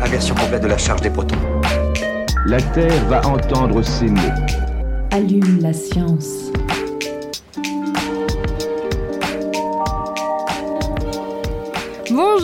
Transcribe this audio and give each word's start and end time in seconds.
Inversion 0.00 0.34
complète 0.34 0.62
de 0.62 0.68
la 0.68 0.78
charge 0.78 1.00
des 1.00 1.10
protons. 1.10 1.36
La 2.46 2.60
Terre 2.60 3.04
va 3.08 3.26
entendre 3.26 3.82
ces 3.82 4.06
mots. 4.06 4.20
Allume 5.10 5.60
la 5.60 5.72
science. 5.72 6.52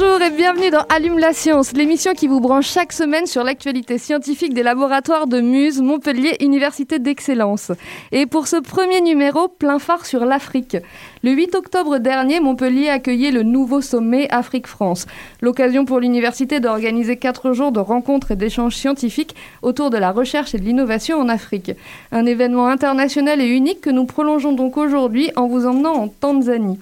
Bonjour 0.02 0.20
et 0.20 0.30
bienvenue 0.30 0.70
dans 0.70 0.84
Allume 0.88 1.20
la 1.20 1.32
science, 1.32 1.74
l'émission 1.74 2.12
qui 2.12 2.26
vous 2.26 2.40
branche 2.40 2.68
chaque 2.68 2.92
semaine 2.92 3.26
sur 3.26 3.44
l'actualité 3.44 3.98
scientifique 3.98 4.52
des 4.52 4.64
laboratoires 4.64 5.28
de 5.28 5.40
Muse, 5.40 5.80
Montpellier, 5.80 6.36
Université 6.40 6.98
d'Excellence. 6.98 7.70
Et 8.10 8.26
pour 8.26 8.48
ce 8.48 8.56
premier 8.56 9.00
numéro, 9.00 9.46
plein 9.46 9.78
phare 9.78 10.04
sur 10.04 10.24
l'Afrique. 10.24 10.76
Le 11.22 11.30
8 11.30 11.54
octobre 11.54 11.98
dernier, 11.98 12.40
Montpellier 12.40 12.88
accueillait 12.88 13.30
le 13.30 13.44
nouveau 13.44 13.80
sommet 13.80 14.28
Afrique-France. 14.30 15.06
L'occasion 15.40 15.84
pour 15.84 16.00
l'université 16.00 16.58
d'organiser 16.58 17.16
quatre 17.16 17.52
jours 17.52 17.70
de 17.70 17.80
rencontres 17.80 18.32
et 18.32 18.36
d'échanges 18.36 18.74
scientifiques 18.74 19.36
autour 19.62 19.90
de 19.90 19.98
la 19.98 20.10
recherche 20.10 20.52
et 20.52 20.58
de 20.58 20.64
l'innovation 20.64 21.18
en 21.18 21.28
Afrique. 21.28 21.70
Un 22.10 22.26
événement 22.26 22.66
international 22.66 23.40
et 23.40 23.46
unique 23.46 23.80
que 23.80 23.90
nous 23.90 24.04
prolongeons 24.04 24.52
donc 24.52 24.78
aujourd'hui 24.78 25.30
en 25.36 25.46
vous 25.46 25.64
emmenant 25.64 25.94
en 25.94 26.08
Tanzanie. 26.08 26.80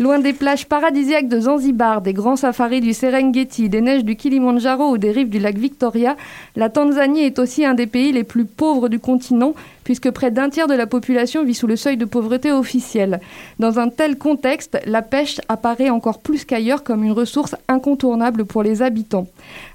Loin 0.00 0.20
des 0.20 0.32
plages 0.32 0.66
paradisiaques 0.66 1.26
de 1.26 1.40
Zanzibar, 1.40 2.02
des 2.02 2.12
grands 2.12 2.36
safaris 2.36 2.80
du 2.80 2.94
Serengeti, 2.94 3.68
des 3.68 3.80
neiges 3.80 4.04
du 4.04 4.14
Kilimandjaro 4.14 4.92
ou 4.92 4.96
des 4.96 5.10
rives 5.10 5.28
du 5.28 5.40
lac 5.40 5.56
Victoria, 5.56 6.16
la 6.54 6.68
Tanzanie 6.68 7.22
est 7.22 7.40
aussi 7.40 7.64
un 7.64 7.74
des 7.74 7.88
pays 7.88 8.12
les 8.12 8.22
plus 8.22 8.44
pauvres 8.44 8.88
du 8.88 9.00
continent, 9.00 9.54
puisque 9.88 10.10
près 10.10 10.30
d'un 10.30 10.50
tiers 10.50 10.66
de 10.66 10.74
la 10.74 10.86
population 10.86 11.42
vit 11.44 11.54
sous 11.54 11.66
le 11.66 11.74
seuil 11.74 11.96
de 11.96 12.04
pauvreté 12.04 12.52
officiel. 12.52 13.20
Dans 13.58 13.78
un 13.78 13.88
tel 13.88 14.18
contexte, 14.18 14.78
la 14.84 15.00
pêche 15.00 15.40
apparaît 15.48 15.88
encore 15.88 16.18
plus 16.18 16.44
qu'ailleurs 16.44 16.84
comme 16.84 17.04
une 17.04 17.12
ressource 17.12 17.56
incontournable 17.68 18.44
pour 18.44 18.62
les 18.62 18.82
habitants. 18.82 19.28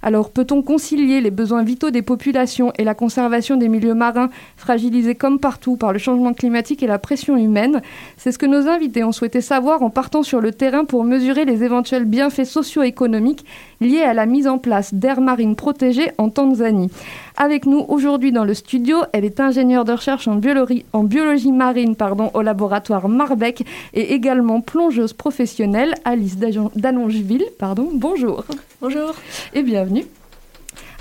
Alors 0.04 0.30
peut-on 0.30 0.62
concilier 0.62 1.20
les 1.20 1.32
besoins 1.32 1.64
vitaux 1.64 1.90
des 1.90 2.04
populations 2.04 2.72
et 2.78 2.84
la 2.84 2.94
conservation 2.94 3.58
des 3.58 3.70
milieux 3.70 3.96
marins, 3.96 4.30
fragilisés 4.56 5.16
comme 5.16 5.40
partout 5.40 5.78
par 5.78 5.94
le 5.94 5.98
changement 5.98 6.36
climatique 6.36 6.84
et 6.84 6.88
la 6.88 7.00
pression 7.00 7.36
humaine? 7.36 7.82
C'est 8.18 8.32
ce 8.32 8.38
que 8.38 8.46
nos 8.46 8.68
invités 8.68 9.04
ont 9.04 9.14
souhaité 9.14 9.42
savoir 9.42 9.82
en 9.82 9.90
partant 9.90 10.22
sur 10.22 10.42
le 10.42 10.52
terrain 10.52 10.86
pour 10.86 11.06
mesurer 11.06 11.44
les 11.44 11.64
éventuels 11.64 12.06
bienfaits 12.06 12.46
socio-économiques 12.46 13.46
liés 13.82 14.04
à 14.04 14.14
la 14.14 14.28
mise 14.28 14.48
en 14.48 14.60
place 14.60 14.94
d'aires 14.94 15.22
marines 15.22 15.56
protégées 15.56 16.12
en 16.20 16.30
Tanzanie. 16.30 16.92
Avec 17.36 17.66
nous 17.66 17.84
aujourd'hui 17.88 18.32
dans 18.32 18.44
le 18.44 18.54
studio, 18.54 18.98
elle 19.12 19.26
est 19.26 19.40
ingénieure 19.40 19.86
de 19.86 19.94
recherche 19.94 20.28
en 20.28 20.36
biologie, 20.36 20.86
en 20.94 21.04
biologie 21.04 21.52
marine 21.52 21.96
pardon, 21.96 22.30
au 22.34 22.42
laboratoire 22.42 23.10
Marbec 23.10 23.66
et 23.94 24.14
également 24.14 24.62
plongeuse 24.62 25.14
professionnelle, 25.14 25.96
Alice 26.06 26.38
Dallongeville. 26.76 27.46
Pardon. 27.58 27.90
Bonjour. 27.94 28.46
Bonjour. 28.82 29.14
Et 29.54 29.64
bienvenue. 29.64 30.06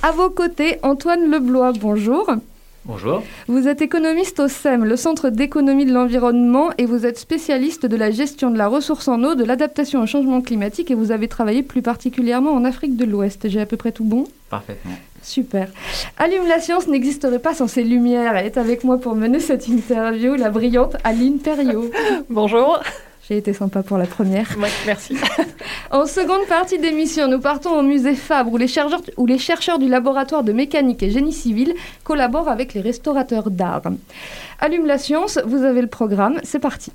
À 0.02 0.12
vos 0.12 0.30
côtés, 0.30 0.78
Antoine 0.82 1.30
Leblois. 1.30 1.72
Bonjour. 1.72 2.28
Bonjour. 2.84 3.22
Vous 3.46 3.68
êtes 3.68 3.80
économiste 3.80 4.40
au 4.40 4.48
SEM, 4.48 4.84
le 4.84 4.96
Centre 4.96 5.28
d'économie 5.28 5.84
de 5.84 5.92
l'environnement, 5.92 6.70
et 6.78 6.86
vous 6.86 7.06
êtes 7.06 7.18
spécialiste 7.18 7.86
de 7.86 7.96
la 7.96 8.10
gestion 8.10 8.50
de 8.50 8.58
la 8.58 8.66
ressource 8.66 9.06
en 9.06 9.22
eau, 9.22 9.36
de 9.36 9.44
l'adaptation 9.44 10.02
au 10.02 10.06
changement 10.06 10.40
climatique, 10.40 10.90
et 10.90 10.96
vous 10.96 11.12
avez 11.12 11.28
travaillé 11.28 11.62
plus 11.62 11.82
particulièrement 11.82 12.50
en 12.50 12.64
Afrique 12.64 12.96
de 12.96 13.04
l'Ouest. 13.04 13.48
J'ai 13.48 13.60
à 13.60 13.66
peu 13.66 13.76
près 13.76 13.92
tout 13.92 14.02
bon? 14.02 14.24
Parfaitement. 14.50 14.96
Super. 15.22 15.68
Allume 16.18 16.48
la 16.48 16.60
science 16.60 16.88
n'existerait 16.88 17.38
pas 17.38 17.54
sans 17.54 17.68
ses 17.68 17.84
lumières. 17.84 18.36
Elle 18.36 18.46
est 18.46 18.58
avec 18.58 18.84
moi 18.84 18.98
pour 18.98 19.14
mener 19.14 19.40
cette 19.40 19.68
interview, 19.68 20.34
la 20.34 20.50
brillante 20.50 20.96
Aline 21.04 21.38
Perriot. 21.38 21.90
Bonjour. 22.30 22.80
J'ai 23.28 23.36
été 23.36 23.52
sympa 23.52 23.84
pour 23.84 23.98
la 23.98 24.06
première. 24.06 24.48
Ouais, 24.58 24.68
merci. 24.84 25.16
en 25.92 26.06
seconde 26.06 26.44
partie 26.48 26.78
d'émission, 26.78 27.28
nous 27.28 27.38
partons 27.38 27.78
au 27.78 27.82
musée 27.82 28.16
Fabre 28.16 28.52
où 28.52 28.56
les, 28.56 28.66
chercheurs, 28.66 29.00
où 29.16 29.26
les 29.26 29.38
chercheurs 29.38 29.78
du 29.78 29.88
laboratoire 29.88 30.42
de 30.42 30.52
mécanique 30.52 31.04
et 31.04 31.10
génie 31.10 31.32
civil 31.32 31.72
collaborent 32.02 32.48
avec 32.48 32.74
les 32.74 32.80
restaurateurs 32.80 33.50
d'art. 33.50 33.82
Allume 34.58 34.86
la 34.86 34.98
science, 34.98 35.38
vous 35.46 35.62
avez 35.62 35.82
le 35.82 35.86
programme, 35.86 36.40
c'est 36.42 36.58
parti. 36.58 36.90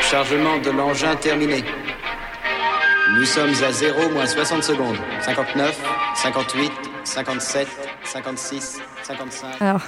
Chargement 0.00 0.58
de 0.58 0.70
l'engin 0.70 1.14
terminé. 1.16 1.62
Nous 3.16 3.24
sommes 3.24 3.50
à 3.64 3.72
0 3.72 4.10
moins 4.10 4.26
60 4.26 4.62
secondes. 4.62 4.96
59, 5.22 5.80
58, 6.14 6.70
57, 7.04 7.66
56, 8.04 8.78
55. 9.02 9.46
Alors, 9.60 9.80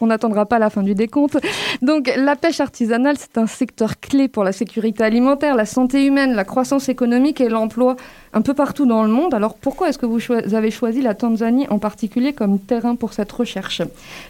on 0.00 0.06
n'attendra 0.06 0.46
pas 0.46 0.58
la 0.58 0.70
fin 0.70 0.82
du 0.82 0.94
décompte. 0.94 1.38
Donc, 1.82 2.12
la 2.14 2.36
pêche 2.36 2.60
artisanale, 2.60 3.16
c'est 3.18 3.38
un 3.38 3.46
secteur 3.46 3.98
clé 3.98 4.28
pour 4.28 4.44
la 4.44 4.52
sécurité 4.52 5.02
alimentaire, 5.02 5.56
la 5.56 5.64
santé 5.64 6.04
humaine, 6.04 6.34
la 6.34 6.44
croissance 6.44 6.88
économique 6.88 7.40
et 7.40 7.48
l'emploi 7.48 7.96
un 8.32 8.42
peu 8.42 8.54
partout 8.54 8.86
dans 8.86 9.02
le 9.02 9.08
monde. 9.10 9.34
Alors, 9.34 9.54
pourquoi 9.54 9.88
est-ce 9.88 9.98
que 9.98 10.06
vous 10.06 10.20
avez 10.54 10.70
choisi 10.70 11.00
la 11.00 11.14
Tanzanie 11.14 11.66
en 11.70 11.78
particulier 11.78 12.32
comme 12.32 12.58
terrain 12.60 12.96
pour 12.96 13.12
cette 13.12 13.32
recherche? 13.32 13.82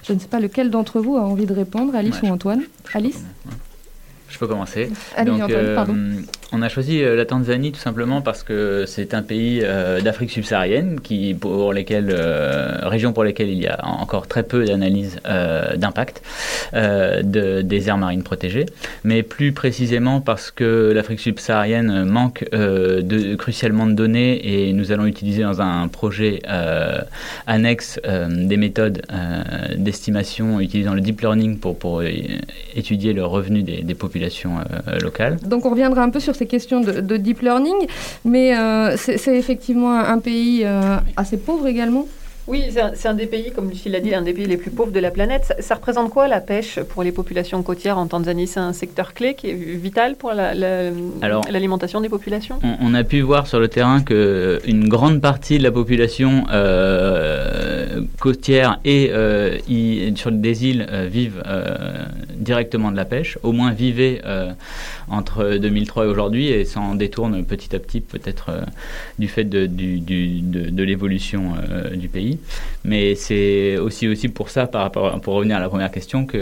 Je 0.04 0.12
ne 0.12 0.18
sais 0.18 0.28
pas 0.28 0.40
lequel 0.40 0.70
d'entre 0.70 1.00
vous 1.00 1.16
a 1.16 1.20
envie 1.22 1.46
de 1.46 1.54
répondre, 1.54 1.94
Alice 1.94 2.22
Ouais, 2.22 2.30
ou 2.30 2.32
Antoine? 2.32 2.62
Alice? 2.94 3.22
Je 4.28 4.38
peux 4.38 4.46
commencer. 4.46 4.90
Allez, 5.16 5.30
Donc, 5.32 5.42
Antoine, 5.42 5.74
pardon. 5.74 5.96
On 6.52 6.62
a 6.62 6.68
choisi 6.68 7.02
euh, 7.02 7.14
la 7.14 7.26
Tanzanie 7.26 7.72
tout 7.72 7.80
simplement 7.80 8.22
parce 8.22 8.42
que 8.42 8.84
c'est 8.86 9.12
un 9.12 9.22
pays 9.22 9.60
euh, 9.62 10.00
d'Afrique 10.00 10.30
subsaharienne 10.30 11.00
qui, 11.00 11.34
pour 11.34 11.72
lesquels, 11.72 12.10
euh, 12.10 12.78
région 12.82 13.12
pour 13.12 13.24
lesquelles 13.24 13.50
il 13.50 13.58
y 13.58 13.66
a 13.66 13.84
encore 13.86 14.26
très 14.26 14.42
peu 14.42 14.64
d'analyse 14.64 15.18
d'impact 15.76 16.22
de, 16.72 17.62
des 17.62 17.88
aires 17.88 17.98
marines 17.98 18.22
protégées, 18.22 18.66
mais 19.04 19.22
plus 19.22 19.52
précisément 19.52 20.20
parce 20.20 20.50
que 20.50 20.92
l'Afrique 20.94 21.20
subsaharienne 21.20 22.04
manque 22.04 22.44
de, 22.52 23.34
crucialement 23.34 23.86
de 23.86 23.92
données 23.92 24.68
et 24.68 24.72
nous 24.72 24.92
allons 24.92 25.06
utiliser 25.06 25.42
dans 25.42 25.60
un 25.60 25.88
projet 25.88 26.40
annexe 27.46 28.00
des 28.28 28.56
méthodes 28.56 29.02
d'estimation 29.76 30.60
utilisant 30.60 30.94
le 30.94 31.00
deep 31.00 31.20
learning 31.20 31.58
pour, 31.58 31.78
pour 31.78 32.02
étudier 32.74 33.12
le 33.12 33.24
revenu 33.24 33.62
des, 33.62 33.82
des 33.82 33.94
populations 33.94 34.58
locales. 35.02 35.38
Donc 35.42 35.66
on 35.66 35.70
reviendra 35.70 36.02
un 36.02 36.10
peu 36.10 36.20
sur 36.20 36.36
ces 36.38 36.46
questions 36.46 36.80
de, 36.80 36.92
de 37.00 37.16
deep 37.16 37.40
learning, 37.42 37.80
mais 38.24 38.56
euh, 38.56 38.96
c'est 38.96 39.36
effectivement 39.36 39.92
un, 40.00 40.04
un 40.14 40.18
pays 40.18 40.62
euh, 40.64 40.96
assez 41.16 41.36
pauvre 41.36 41.66
également. 41.66 42.06
Oui, 42.50 42.62
c'est 42.94 43.08
un, 43.08 43.12
des 43.12 43.26
pays, 43.26 43.52
comme 43.54 43.68
Lucille 43.68 43.92
l'a 43.92 44.00
dit, 44.00 44.14
un 44.14 44.22
des 44.22 44.32
pays 44.32 44.46
les 44.46 44.56
plus 44.56 44.70
pauvres 44.70 44.90
de 44.90 45.00
la 45.00 45.10
planète. 45.10 45.44
Ça, 45.44 45.54
ça 45.60 45.74
représente 45.74 46.08
quoi 46.08 46.28
la 46.28 46.40
pêche 46.40 46.80
pour 46.90 47.02
les 47.02 47.12
populations 47.12 47.62
côtières 47.62 47.98
en 47.98 48.06
Tanzanie? 48.06 48.46
C'est 48.46 48.58
un 48.58 48.72
secteur 48.72 49.12
clé 49.12 49.34
qui 49.34 49.50
est 49.50 49.52
vital 49.86 50.16
pour 50.16 50.30
la- 50.32 50.54
la- 50.54 50.90
Alors- 51.20 51.44
l'alimentation 51.50 52.00
des 52.00 52.08
populations? 52.08 52.58
On, 52.62 52.74
on 52.86 52.94
a 52.94 53.04
pu 53.04 53.20
voir 53.20 53.46
sur 53.46 53.60
le 53.60 53.68
terrain 53.68 54.00
que 54.00 54.60
une 54.64 54.88
grande 54.88 55.20
partie 55.20 55.58
de 55.58 55.62
la 55.62 55.70
population 55.72 56.46
euh, 56.50 58.00
côtière 58.18 58.80
et 58.86 59.10
euh, 59.12 59.58
y- 59.68 60.10
sur 60.16 60.32
des 60.32 60.56
îles 60.68 60.86
euh, 60.90 61.06
vivent 61.06 61.42
euh, 61.46 62.06
directement 62.34 62.90
de 62.90 62.96
la 62.96 63.04
pêche, 63.04 63.36
au 63.42 63.52
moins 63.52 63.72
vivaient 63.72 64.22
euh, 64.24 64.52
entre 65.10 65.56
2003 65.56 66.04
et 66.04 66.08
aujourd'hui 66.08 66.48
et 66.48 66.64
s'en 66.64 66.94
détournent 66.94 67.44
petit 67.44 67.74
à 67.74 67.78
petit 67.78 68.00
peut-être 68.00 68.50
euh, 68.50 68.62
du 69.18 69.28
fait 69.28 69.44
de, 69.44 70.82
l'évolution 70.82 71.54
euh, 71.70 71.94
du 71.96 72.08
pays. 72.08 72.38
Mais 72.84 73.14
c'est 73.14 73.78
aussi 73.78 74.28
pour 74.28 74.50
ça, 74.50 74.66
par 74.66 74.82
rapport, 74.82 75.20
pour 75.20 75.34
revenir 75.34 75.56
à 75.56 75.60
la 75.60 75.68
première 75.68 75.90
question, 75.90 76.24
que 76.26 76.38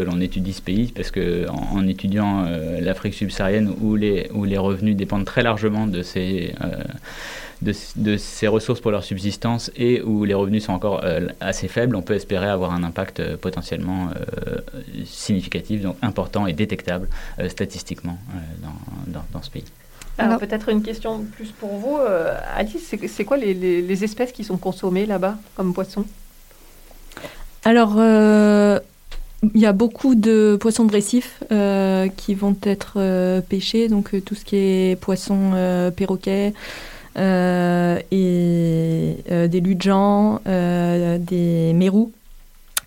l'on 0.00 0.20
étudie 0.20 0.52
ce 0.52 0.62
pays, 0.62 0.92
parce 0.94 1.10
que 1.10 1.46
en, 1.48 1.86
étudiant 1.86 2.44
euh, 2.46 2.80
l'Afrique 2.80 3.14
subsaharienne 3.14 3.72
où 3.80 3.96
les 3.96 4.28
où 4.32 4.44
les 4.44 4.58
revenus 4.58 4.96
dépendent 4.96 5.24
très 5.24 5.42
largement 5.42 5.86
de 5.86 6.02
ces 6.02 6.52
de, 7.62 7.74
de 7.96 8.16
ces 8.16 8.46
ressources 8.46 8.80
pour 8.80 8.90
leur 8.90 9.02
subsistance 9.04 9.70
et 9.76 10.00
où 10.02 10.24
les 10.24 10.34
revenus 10.34 10.64
sont 10.64 10.72
encore 10.72 11.00
euh, 11.04 11.26
assez 11.40 11.68
faibles, 11.68 11.96
on 11.96 12.02
peut 12.02 12.14
espérer 12.14 12.48
avoir 12.48 12.72
un 12.72 12.82
impact 12.84 13.20
euh, 13.20 13.36
potentiellement 13.36 14.08
euh, 14.10 14.58
significatif, 15.04 15.82
donc 15.82 15.96
important 16.02 16.46
et 16.46 16.52
détectable 16.52 17.08
euh, 17.40 17.48
statistiquement 17.48 18.18
euh, 18.34 18.38
dans, 18.62 19.12
dans, 19.18 19.24
dans 19.32 19.42
ce 19.42 19.50
pays. 19.50 19.64
Alors, 20.18 20.32
Alors- 20.34 20.40
peut-être 20.40 20.68
une 20.68 20.82
question 20.82 21.24
plus 21.36 21.50
pour 21.50 21.70
vous. 21.76 21.96
euh, 21.98 22.34
Alice, 22.56 22.84
c'est 22.88 23.06
c'est 23.08 23.24
quoi 23.24 23.36
les, 23.36 23.54
les- 23.54 23.82
les 23.82 24.04
espèces 24.04 24.32
qui 24.32 24.44
sont 24.44 24.56
consommées 24.56 25.06
là-bas 25.06 25.36
comme 25.56 25.72
poissons? 25.74 26.04
Alors, 27.64 27.94
euh, 27.98 28.78
il 29.54 29.60
y 29.60 29.66
a 29.66 29.72
beaucoup 29.72 30.14
de 30.14 30.56
poissons 30.60 30.84
de 30.84 30.92
récif 30.92 31.42
euh, 31.52 32.08
qui 32.08 32.34
vont 32.34 32.56
être 32.62 32.94
euh, 32.96 33.40
pêchés, 33.40 33.88
donc 33.88 34.14
euh, 34.14 34.20
tout 34.20 34.34
ce 34.34 34.44
qui 34.44 34.56
est 34.56 35.00
poissons, 35.00 35.52
euh, 35.54 35.90
perroquets 35.90 36.52
euh, 36.52 36.97
et 37.18 39.16
des 39.28 39.60
ludgens, 39.60 40.40
des 40.44 41.72
mérous. 41.74 42.12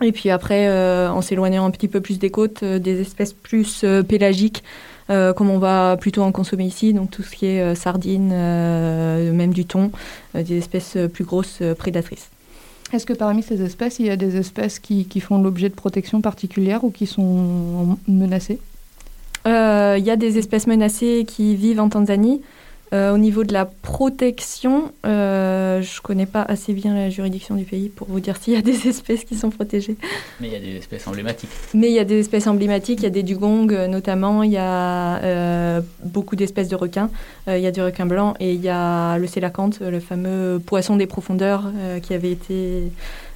Et 0.01 0.11
puis 0.11 0.29
après, 0.29 0.67
en 1.07 1.21
s'éloignant 1.21 1.65
un 1.65 1.71
petit 1.71 1.87
peu 1.87 2.01
plus 2.01 2.17
des 2.17 2.31
côtes, 2.31 2.63
des 2.63 3.01
espèces 3.01 3.33
plus 3.33 3.85
pélagiques, 4.07 4.63
comme 5.07 5.49
on 5.49 5.59
va 5.59 5.97
plutôt 5.99 6.23
en 6.23 6.31
consommer 6.31 6.65
ici, 6.65 6.93
donc 6.93 7.11
tout 7.11 7.23
ce 7.23 7.35
qui 7.35 7.45
est 7.45 7.75
sardines, 7.75 8.29
même 8.29 9.53
du 9.53 9.65
thon, 9.65 9.91
des 10.33 10.57
espèces 10.57 10.97
plus 11.13 11.25
grosses 11.25 11.61
prédatrices. 11.77 12.29
Est-ce 12.93 13.05
que 13.05 13.13
parmi 13.13 13.41
ces 13.41 13.61
espèces, 13.61 13.99
il 13.99 14.07
y 14.07 14.09
a 14.09 14.17
des 14.17 14.35
espèces 14.35 14.79
qui, 14.79 15.05
qui 15.05 15.21
font 15.21 15.41
l'objet 15.41 15.69
de 15.69 15.75
protection 15.75 16.19
particulière 16.19 16.83
ou 16.83 16.91
qui 16.91 17.07
sont 17.07 17.97
menacées? 18.07 18.59
Euh, 19.47 19.95
Il 19.97 20.03
y 20.05 20.11
a 20.11 20.17
des 20.17 20.37
espèces 20.37 20.67
menacées 20.67 21.25
qui 21.25 21.55
vivent 21.55 21.79
en 21.79 21.87
Tanzanie. 21.89 22.41
Euh, 22.93 23.13
au 23.13 23.17
niveau 23.17 23.45
de 23.45 23.53
la 23.53 23.65
protection, 23.65 24.91
euh, 25.05 25.81
je 25.81 25.97
ne 25.97 26.01
connais 26.01 26.25
pas 26.25 26.41
assez 26.41 26.73
bien 26.73 26.93
la 26.93 27.09
juridiction 27.09 27.55
du 27.55 27.63
pays 27.63 27.87
pour 27.87 28.07
vous 28.09 28.19
dire 28.19 28.35
s'il 28.35 28.53
y 28.53 28.57
a 28.57 28.61
des 28.71 28.87
espèces 28.87 29.23
qui 29.23 29.35
sont 29.35 29.49
protégées. 29.49 29.95
Mais 30.41 30.47
il 30.47 30.53
y 30.53 30.57
a 30.57 30.59
des 30.59 30.75
espèces 30.75 31.07
emblématiques. 31.07 31.49
Mais 31.73 31.89
il 31.89 31.93
y 31.93 31.99
a 31.99 32.03
des 32.03 32.19
espèces 32.19 32.47
emblématiques, 32.47 32.99
il 32.99 33.03
y 33.03 33.07
a 33.07 33.11
des 33.11 33.23
dugongs 33.23 33.87
notamment, 33.87 34.43
il 34.43 34.51
y 34.51 34.57
a 34.57 35.81
beaucoup 36.03 36.35
d'espèces 36.35 36.67
de 36.67 36.75
requins, 36.75 37.09
il 37.47 37.59
y 37.59 37.67
a 37.67 37.71
du 37.71 37.81
requin 37.81 38.05
blanc 38.05 38.33
et 38.39 38.53
il 38.53 38.61
y 38.61 38.69
a 38.69 39.17
le 39.17 39.27
sélacanthe, 39.27 39.79
le 39.79 39.99
fameux 39.99 40.61
poisson 40.65 40.95
des 40.97 41.07
profondeurs 41.07 41.71
qui 42.03 42.13
avait 42.13 42.31
été 42.31 42.91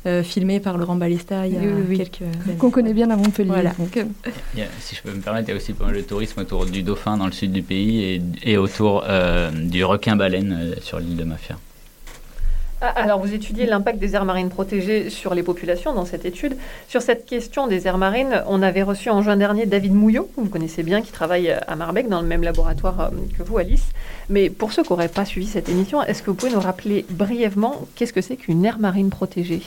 euh, 0.06 0.24
filmé 0.24 0.60
par 0.60 0.78
Laurent 0.78 0.96
Balesta 0.96 1.48
il 1.48 1.54
y 1.54 1.58
a 1.58 1.98
quelques 1.98 2.22
années. 2.22 2.58
Qu'on 2.58 2.70
connaît 2.70 2.94
bien 2.94 3.10
à 3.10 3.16
Montpellier. 3.16 3.50
Voilà. 3.50 3.74
si 4.80 4.96
je 4.96 5.02
peux 5.02 5.12
me 5.12 5.22
permettre, 5.22 5.50
il 5.50 5.52
y 5.52 5.54
a 5.54 5.58
aussi 5.58 5.74
pas 5.74 5.86
mal 5.86 5.96
de 5.96 6.02
tourisme 6.02 6.42
autour 6.42 6.66
du 6.66 6.84
dauphin 6.84 7.18
dans 7.18 7.26
le 7.26 7.32
sud 7.32 7.52
du 7.52 7.62
pays 7.62 8.04
et, 8.04 8.22
et 8.44 8.58
autour 8.58 9.04
euh, 9.08 9.50
du 9.52 9.84
requin-baleine 9.84 10.58
euh, 10.60 10.76
sur 10.82 11.00
l'île 11.00 11.16
de 11.16 11.24
Mafia. 11.24 11.58
Ah, 12.82 12.90
alors, 12.96 13.20
vous 13.20 13.34
étudiez 13.34 13.66
l'impact 13.66 14.00
des 14.00 14.16
aires 14.16 14.26
marines 14.26 14.50
protégées 14.50 15.10
sur 15.10 15.34
les 15.34 15.44
populations 15.44 15.94
dans 15.94 16.06
cette 16.06 16.26
étude. 16.26 16.58
Sur 16.88 17.02
cette 17.02 17.26
question 17.26 17.68
des 17.68 17.88
aires 17.88 17.98
marines, 17.98 18.44
on 18.48 18.62
avait 18.62 18.84
reçu 18.84 19.10
en 19.10 19.22
juin 19.22 19.38
dernier 19.38 19.66
David 19.66 19.94
Mouillot, 19.94 20.30
que 20.36 20.42
vous 20.42 20.50
connaissez 20.50 20.84
bien, 20.84 21.02
qui 21.02 21.12
travaille 21.12 21.50
à 21.50 21.76
Marbec, 21.76 22.10
dans 22.10 22.22
le 22.22 22.28
même 22.28 22.44
laboratoire 22.44 23.12
que 23.38 23.44
vous, 23.44 23.58
Alice. 23.58 23.86
Mais 24.30 24.50
pour 24.50 24.74
ceux 24.74 24.84
qui 24.84 24.92
n'auraient 24.92 25.08
pas 25.08 25.26
suivi 25.26 25.48
cette 25.48 25.70
émission, 25.70 26.04
est-ce 26.04 26.22
que 26.22 26.30
vous 26.30 26.36
pouvez 26.36 26.52
nous 26.52 26.60
rappeler 26.60 27.06
brièvement 27.10 27.88
qu'est-ce 27.96 28.14
que 28.14 28.22
c'est 28.22 28.36
qu'une 28.36 28.66
aire 28.66 28.78
marine 28.78 29.10
protégée? 29.10 29.64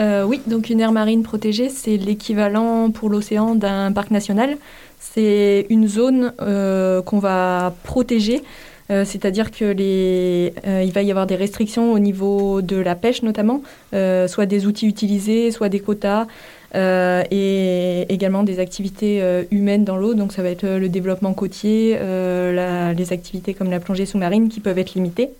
Euh, 0.00 0.24
oui, 0.24 0.40
donc 0.46 0.70
une 0.70 0.80
aire 0.80 0.92
marine 0.92 1.22
protégée, 1.22 1.68
c'est 1.68 1.96
l'équivalent 1.96 2.90
pour 2.90 3.10
l'océan 3.10 3.54
d'un 3.54 3.90
parc 3.92 4.10
national. 4.10 4.56
C'est 5.00 5.66
une 5.70 5.88
zone 5.88 6.32
euh, 6.40 7.02
qu'on 7.02 7.18
va 7.18 7.74
protéger, 7.82 8.42
euh, 8.90 9.04
c'est-à-dire 9.04 9.50
que 9.50 9.64
les, 9.64 10.52
il 10.64 10.92
va 10.92 11.02
y 11.02 11.10
avoir 11.10 11.26
des 11.26 11.34
restrictions 11.34 11.92
au 11.92 11.98
niveau 11.98 12.62
de 12.62 12.76
la 12.76 12.94
pêche 12.94 13.22
notamment, 13.22 13.62
soit 13.92 14.46
des 14.46 14.66
outils 14.66 14.86
utilisés, 14.86 15.50
soit 15.50 15.68
des 15.68 15.80
quotas. 15.80 16.26
et 16.74 18.06
également 18.08 18.44
des 18.44 18.60
activités 18.60 19.22
humaines 19.50 19.84
dans 19.84 19.96
l'eau, 19.96 20.14
donc 20.14 20.32
ça 20.32 20.42
va 20.42 20.50
être 20.50 20.66
le 20.66 20.88
développement 20.88 21.34
côtier, 21.34 21.98
les 21.98 23.12
activités 23.12 23.52
comme 23.54 23.70
la 23.70 23.80
plongée 23.80 24.06
sous-marine 24.06 24.48
qui 24.48 24.60
peuvent 24.60 24.78
être 24.78 24.94
limitées, 24.94 25.30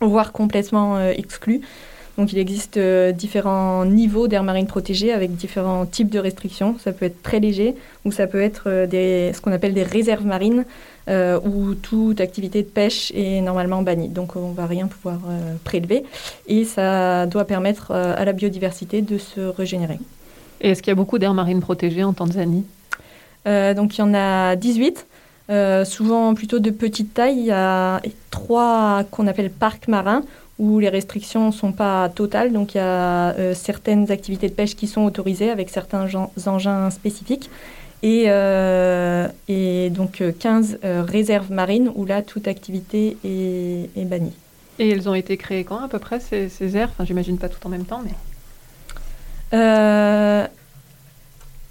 voire 0.00 0.32
complètement 0.32 1.00
exclues. 1.08 1.62
Donc 2.16 2.32
il 2.32 2.38
existe 2.38 2.76
euh, 2.76 3.10
différents 3.10 3.84
niveaux 3.84 4.28
d'air 4.28 4.44
marine 4.44 4.66
protégée 4.66 5.12
avec 5.12 5.34
différents 5.34 5.84
types 5.84 6.10
de 6.10 6.20
restrictions. 6.20 6.76
Ça 6.78 6.92
peut 6.92 7.06
être 7.06 7.22
très 7.22 7.40
léger 7.40 7.74
ou 8.04 8.12
ça 8.12 8.26
peut 8.26 8.40
être 8.40 8.64
euh, 8.66 8.86
des, 8.86 9.32
ce 9.34 9.40
qu'on 9.40 9.50
appelle 9.50 9.74
des 9.74 9.82
réserves 9.82 10.24
marines 10.24 10.64
euh, 11.08 11.40
où 11.44 11.74
toute 11.74 12.20
activité 12.20 12.62
de 12.62 12.68
pêche 12.68 13.10
est 13.16 13.40
normalement 13.40 13.82
bannie. 13.82 14.08
Donc 14.08 14.36
on 14.36 14.50
ne 14.50 14.54
va 14.54 14.66
rien 14.66 14.86
pouvoir 14.86 15.18
prélever 15.64 16.04
et 16.46 16.64
ça 16.64 17.26
doit 17.26 17.44
permettre 17.44 17.90
à 17.90 18.24
la 18.24 18.32
biodiversité 18.32 19.02
de 19.02 19.18
se 19.18 19.40
régénérer. 19.40 19.98
Et 20.60 20.70
est-ce 20.70 20.82
qu'il 20.82 20.90
y 20.90 20.92
a 20.92 20.96
beaucoup 20.96 21.18
d'air 21.18 21.34
marine 21.34 21.60
protégée 21.60 22.04
en 22.04 22.12
Tanzanie? 22.12 22.64
Donc 23.44 23.98
il 23.98 23.98
y 23.98 24.02
en 24.02 24.14
a 24.14 24.56
18. 24.56 25.06
souvent 25.84 26.34
plutôt 26.34 26.58
de 26.58 26.70
petite 26.70 27.12
taille. 27.12 27.38
Il 27.38 27.46
y 27.46 27.50
a 27.50 28.00
trois 28.30 29.04
qu'on 29.10 29.26
appelle 29.26 29.50
parcs 29.50 29.88
marins 29.88 30.22
où 30.58 30.78
les 30.78 30.88
restrictions 30.88 31.46
ne 31.46 31.52
sont 31.52 31.72
pas 31.72 32.08
totales. 32.08 32.52
Donc 32.52 32.74
il 32.74 32.78
y 32.78 32.80
a 32.80 33.32
euh, 33.32 33.54
certaines 33.54 34.10
activités 34.10 34.48
de 34.48 34.54
pêche 34.54 34.76
qui 34.76 34.86
sont 34.86 35.02
autorisées 35.02 35.50
avec 35.50 35.70
certains 35.70 36.06
engins 36.46 36.90
spécifiques. 36.90 37.50
Et, 38.02 38.24
euh, 38.26 39.28
et 39.48 39.88
donc 39.88 40.22
15 40.38 40.80
euh, 40.84 41.02
réserves 41.02 41.50
marines 41.50 41.90
où 41.94 42.04
là 42.04 42.20
toute 42.20 42.48
activité 42.48 43.16
est, 43.24 43.88
est, 43.98 44.04
bannie. 44.04 44.34
Et 44.78 44.90
elles 44.90 45.08
ont 45.08 45.14
été 45.14 45.38
créées 45.38 45.64
quand 45.64 45.78
à 45.82 45.88
peu 45.88 45.98
près 45.98 46.20
ces, 46.20 46.50
ces 46.50 46.76
aires? 46.76 46.90
Enfin 46.92 47.06
j'imagine 47.06 47.38
pas 47.38 47.48
tout 47.48 47.66
en 47.66 47.70
même 47.70 47.86
temps 47.86 48.02
mais... 48.04 48.10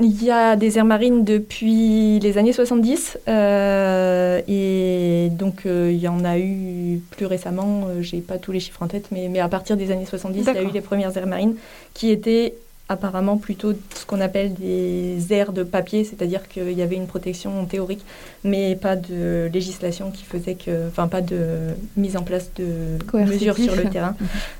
Il 0.03 0.21
y 0.21 0.31
a 0.31 0.57
des 0.57 0.77
aires 0.77 0.83
marines 0.83 1.23
depuis 1.23 2.19
les 2.19 2.37
années 2.37 2.51
70 2.51 3.19
euh, 3.29 4.41
et 4.49 5.29
donc 5.31 5.65
euh, 5.65 5.91
il 5.93 5.99
y 5.99 6.09
en 6.09 6.25
a 6.25 6.37
eu 6.37 7.01
plus 7.11 7.25
récemment, 7.25 7.85
euh, 7.87 8.01
j'ai 8.01 8.19
pas 8.19 8.37
tous 8.37 8.51
les 8.51 8.59
chiffres 8.59 8.83
en 8.83 8.87
tête, 8.87 9.05
mais, 9.11 9.29
mais 9.29 9.39
à 9.39 9.47
partir 9.47 9.77
des 9.77 9.91
années 9.91 10.05
70, 10.05 10.45
il 10.45 10.53
y 10.53 10.57
a 10.57 10.61
eu 10.61 10.71
les 10.73 10.81
premières 10.81 11.15
aires 11.15 11.25
marines 11.25 11.55
qui 11.93 12.09
étaient 12.09 12.53
apparemment 12.89 13.37
plutôt 13.37 13.71
ce 13.95 14.05
qu'on 14.05 14.19
appelle 14.19 14.53
des 14.55 15.31
aires 15.31 15.53
de 15.53 15.63
papier, 15.63 16.03
c'est-à-dire 16.03 16.49
qu'il 16.49 16.73
y 16.73 16.81
avait 16.81 16.97
une 16.97 17.07
protection 17.07 17.63
théorique, 17.65 18.03
mais 18.43 18.75
pas 18.75 18.97
de 18.97 19.49
législation 19.53 20.11
qui 20.11 20.25
faisait 20.25 20.55
que, 20.55 20.89
enfin 20.89 21.07
pas 21.07 21.21
de 21.21 21.69
mise 21.95 22.17
en 22.17 22.23
place 22.23 22.51
de 22.57 22.97
mesures 23.17 23.55
sur 23.55 23.75
le 23.77 23.83
terrain 23.85 24.15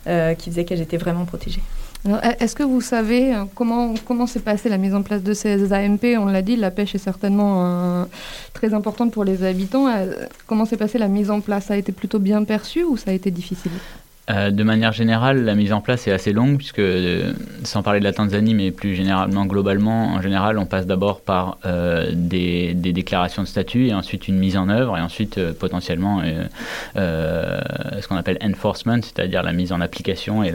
qui 0.36 0.52
faisait 0.52 0.64
qu'elles 0.64 0.82
étaient 0.82 0.96
vraiment 0.96 1.26
protégées. 1.26 1.62
Est-ce 2.06 2.54
que 2.54 2.64
vous 2.64 2.82
savez 2.82 3.34
euh, 3.34 3.46
comment, 3.56 3.94
comment 4.06 4.28
s'est 4.28 4.42
passée 4.42 4.68
la 4.68 4.78
mise 4.78 4.94
en 4.94 5.04
place 5.04 5.24
de 5.24 5.34
ces 5.34 5.72
AMP 5.72 6.04
On 6.18 6.26
l'a 6.26 6.42
dit, 6.42 6.58
la 6.58 6.70
pêche 6.70 6.96
est 6.96 7.00
certainement 7.00 7.66
euh, 7.66 8.06
très 8.54 8.74
importante 8.74 9.14
pour 9.14 9.24
les 9.24 9.44
habitants. 9.46 9.88
Euh, 9.88 10.26
comment 10.46 10.66
s'est 10.66 10.76
passée 10.76 10.98
la 10.98 11.08
mise 11.08 11.32
en 11.32 11.40
place? 11.40 11.66
Ça 11.66 11.76
a 11.76 11.78
été 11.78 11.94
plutôt 11.94 12.20
bien 12.20 12.44
perçu 12.44 12.84
ou 12.84 12.98
ça 12.98 13.12
a 13.12 13.14
été 13.14 13.32
difficile? 13.32 13.72
Euh, 14.30 14.52
de 14.52 14.64
manière 14.64 14.94
générale, 14.94 15.44
la 15.44 15.54
mise 15.54 15.74
en 15.74 15.82
place 15.82 16.08
est 16.08 16.12
assez 16.12 16.32
longue, 16.32 16.58
puisque, 16.58 16.80
euh, 16.80 17.34
sans 17.64 17.84
parler 17.84 18.00
de 18.00 18.06
la 18.06 18.14
Tanzanie, 18.14 18.54
mais 18.54 18.72
plus 18.72 18.96
généralement, 18.96 19.46
globalement, 19.46 20.14
en 20.14 20.22
général, 20.22 20.58
on 20.58 20.66
passe 20.66 20.86
d'abord 20.86 21.20
par 21.20 21.58
euh, 21.66 22.10
des, 22.14 22.74
déclarations 22.74 23.42
de 23.42 23.48
statut, 23.48 23.88
et 23.88 23.94
ensuite 23.94 24.30
une 24.30 24.38
mise 24.38 24.56
en 24.56 24.70
œuvre, 24.70 24.98
et 24.98 25.02
ensuite 25.02 25.40
potentiellement 25.54 26.22
ce 26.96 28.08
qu'on 28.08 28.16
appelle 28.16 28.38
enforcement, 28.42 29.00
c'est-à-dire 29.02 29.42
la 29.42 29.52
mise 29.52 29.72
en 29.72 29.82
application 29.82 30.44
et 30.44 30.54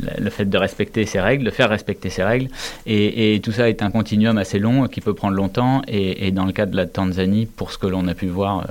le 0.00 0.30
fait 0.30 0.44
de 0.44 0.58
respecter 0.58 1.06
ces 1.06 1.20
règles, 1.20 1.44
de 1.44 1.50
faire 1.50 1.70
respecter 1.70 2.10
ces 2.10 2.22
règles. 2.22 2.48
Et, 2.86 3.40
tout 3.42 3.52
ça 3.52 3.68
est 3.68 3.82
un 3.82 3.90
continuum 3.90 4.36
assez 4.36 4.58
long 4.58 4.86
qui 4.86 5.00
peut 5.00 5.14
prendre 5.14 5.34
longtemps, 5.34 5.82
et, 5.88 6.30
dans 6.30 6.44
le 6.44 6.52
cas 6.52 6.66
de 6.66 6.76
la 6.76 6.86
Tanzanie, 6.86 7.46
pour 7.46 7.72
ce 7.72 7.78
que 7.78 7.86
l'on 7.86 8.06
a 8.06 8.14
pu 8.14 8.26
voir 8.26 8.66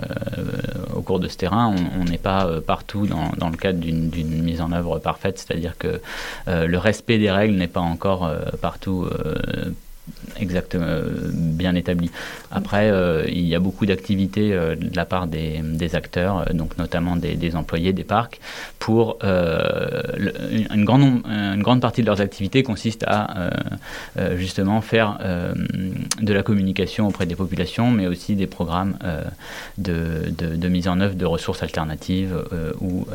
de 1.20 1.28
ce 1.28 1.38
terrain, 1.38 1.74
on 2.00 2.04
n'est 2.06 2.18
pas 2.18 2.48
partout 2.66 3.08
dans 3.08 3.50
le 3.50 3.58
cadre 3.58 3.80
d'une 3.80 4.44
mise 4.44 4.62
en 4.62 4.72
œuvre 4.72 5.00
parfaite, 5.00 5.40
c'est-à-dire 5.40 5.78
que 5.78 6.02
euh, 6.48 6.68
le 6.68 6.78
respect 6.78 7.18
des 7.18 7.32
règles 7.32 7.56
n'est 7.56 7.68
pas 7.68 7.82
encore 7.82 8.26
euh, 8.26 8.40
partout 8.62 9.06
euh, 9.06 9.72
exactement 10.40 10.86
bien 11.34 11.76
établi. 11.76 12.12
Après, 12.52 12.92
il 13.28 13.48
y 13.48 13.56
a 13.56 13.60
beaucoup 13.60 13.86
d'activités 13.86 14.50
de 14.50 14.96
la 14.96 15.06
part 15.06 15.28
des, 15.28 15.96
acteurs, 15.96 16.46
donc 16.54 16.78
notamment 16.78 17.16
des, 17.16 17.56
employés 17.56 17.94
des 17.94 18.04
parcs, 18.04 18.40
pour 18.80 19.18
une, 19.24 20.86
grande, 20.86 21.24
une 21.26 21.64
grande 21.64 21.82
partie 21.82 22.02
de 22.02 22.08
leurs 22.08 22.22
activités 22.22 22.64
consiste 22.64 23.04
à 23.08 23.52
justement 24.36 24.82
faire 24.82 25.20
de 26.22 26.34
la 26.34 26.44
communication 26.44 27.08
auprès 27.08 27.26
des 27.26 27.36
populations, 27.36 27.92
mais 27.92 28.08
aussi 28.08 28.36
des 28.36 28.48
programmes 28.48 28.98
de, 29.78 30.32
de, 30.38 30.68
mise 30.68 30.88
en 30.88 31.00
œuvre 31.02 31.16
de 31.16 31.26
ressources 31.26 31.64
alternatives 31.64 32.36
ou 32.80 33.06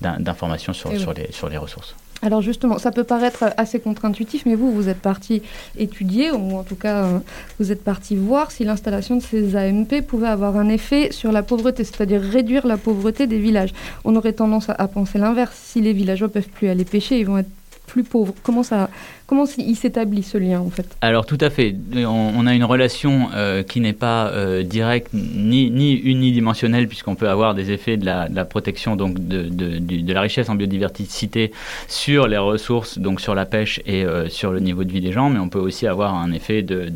d'informations 0.00 0.72
sur, 0.72 0.96
sur, 0.98 1.12
les, 1.14 1.32
sur 1.32 1.48
les 1.48 1.56
ressources. 1.56 1.94
Alors 2.24 2.40
justement, 2.40 2.78
ça 2.78 2.90
peut 2.90 3.04
paraître 3.04 3.44
assez 3.58 3.78
contre-intuitif, 3.78 4.46
mais 4.46 4.54
vous, 4.54 4.72
vous 4.72 4.88
êtes 4.88 5.00
parti 5.00 5.42
étudier, 5.76 6.30
ou 6.30 6.56
en 6.56 6.62
tout 6.62 6.74
cas, 6.74 7.04
euh, 7.04 7.18
vous 7.60 7.70
êtes 7.70 7.84
parti 7.84 8.16
voir 8.16 8.50
si 8.50 8.64
l'installation 8.64 9.16
de 9.16 9.20
ces 9.20 9.56
AMP 9.56 10.00
pouvait 10.00 10.28
avoir 10.28 10.56
un 10.56 10.70
effet 10.70 11.12
sur 11.12 11.32
la 11.32 11.42
pauvreté, 11.42 11.84
c'est-à-dire 11.84 12.22
réduire 12.22 12.66
la 12.66 12.78
pauvreté 12.78 13.26
des 13.26 13.38
villages. 13.38 13.74
On 14.06 14.16
aurait 14.16 14.32
tendance 14.32 14.70
à, 14.70 14.88
penser 14.88 15.18
l'inverse. 15.18 15.54
Si 15.54 15.82
les 15.82 15.92
villageois 15.92 16.30
peuvent 16.30 16.48
plus 16.48 16.68
aller 16.68 16.86
pêcher, 16.86 17.18
ils 17.18 17.26
vont 17.26 17.36
être 17.36 17.50
plus 17.86 18.04
pauvres. 18.04 18.32
Comment 18.42 18.62
ça, 18.62 18.88
comment 19.34 19.46
il 19.58 19.74
s'établit 19.74 20.22
ce 20.22 20.38
lien 20.38 20.60
en 20.60 20.70
fait? 20.70 20.86
Alors 21.00 21.26
tout 21.26 21.38
à 21.40 21.50
fait. 21.50 21.74
On, 21.96 22.46
a 22.46 22.54
une 22.54 22.64
relation 22.64 23.28
euh, 23.34 23.62
qui 23.64 23.80
n'est 23.80 23.92
pas 23.92 24.28
euh, 24.28 24.62
directe 24.62 25.08
ni, 25.12 25.70
ni 25.70 25.94
unidimensionnelle 25.94 26.86
puisqu'on 26.86 27.16
peut 27.16 27.28
avoir 27.28 27.54
des 27.54 27.72
effets 27.72 27.96
de 27.96 28.06
la, 28.06 28.44
protection 28.44 28.94
donc 28.94 29.18
de, 29.26 29.48
de, 29.48 30.12
la 30.12 30.20
richesse 30.20 30.48
en 30.48 30.54
biodiversité 30.54 31.50
sur 31.88 32.28
les 32.28 32.38
ressources, 32.38 32.98
donc 32.98 33.20
sur 33.20 33.34
la 33.34 33.44
pêche 33.44 33.80
et 33.86 34.04
euh, 34.04 34.28
sur 34.28 34.52
le 34.52 34.60
niveau 34.60 34.84
de 34.84 34.92
vie 34.92 35.00
des 35.00 35.10
gens, 35.10 35.30
mais 35.30 35.40
on 35.40 35.48
peut 35.48 35.58
aussi 35.58 35.88
avoir 35.88 36.14
un 36.14 36.30
effet 36.30 36.62
de, 36.62 36.88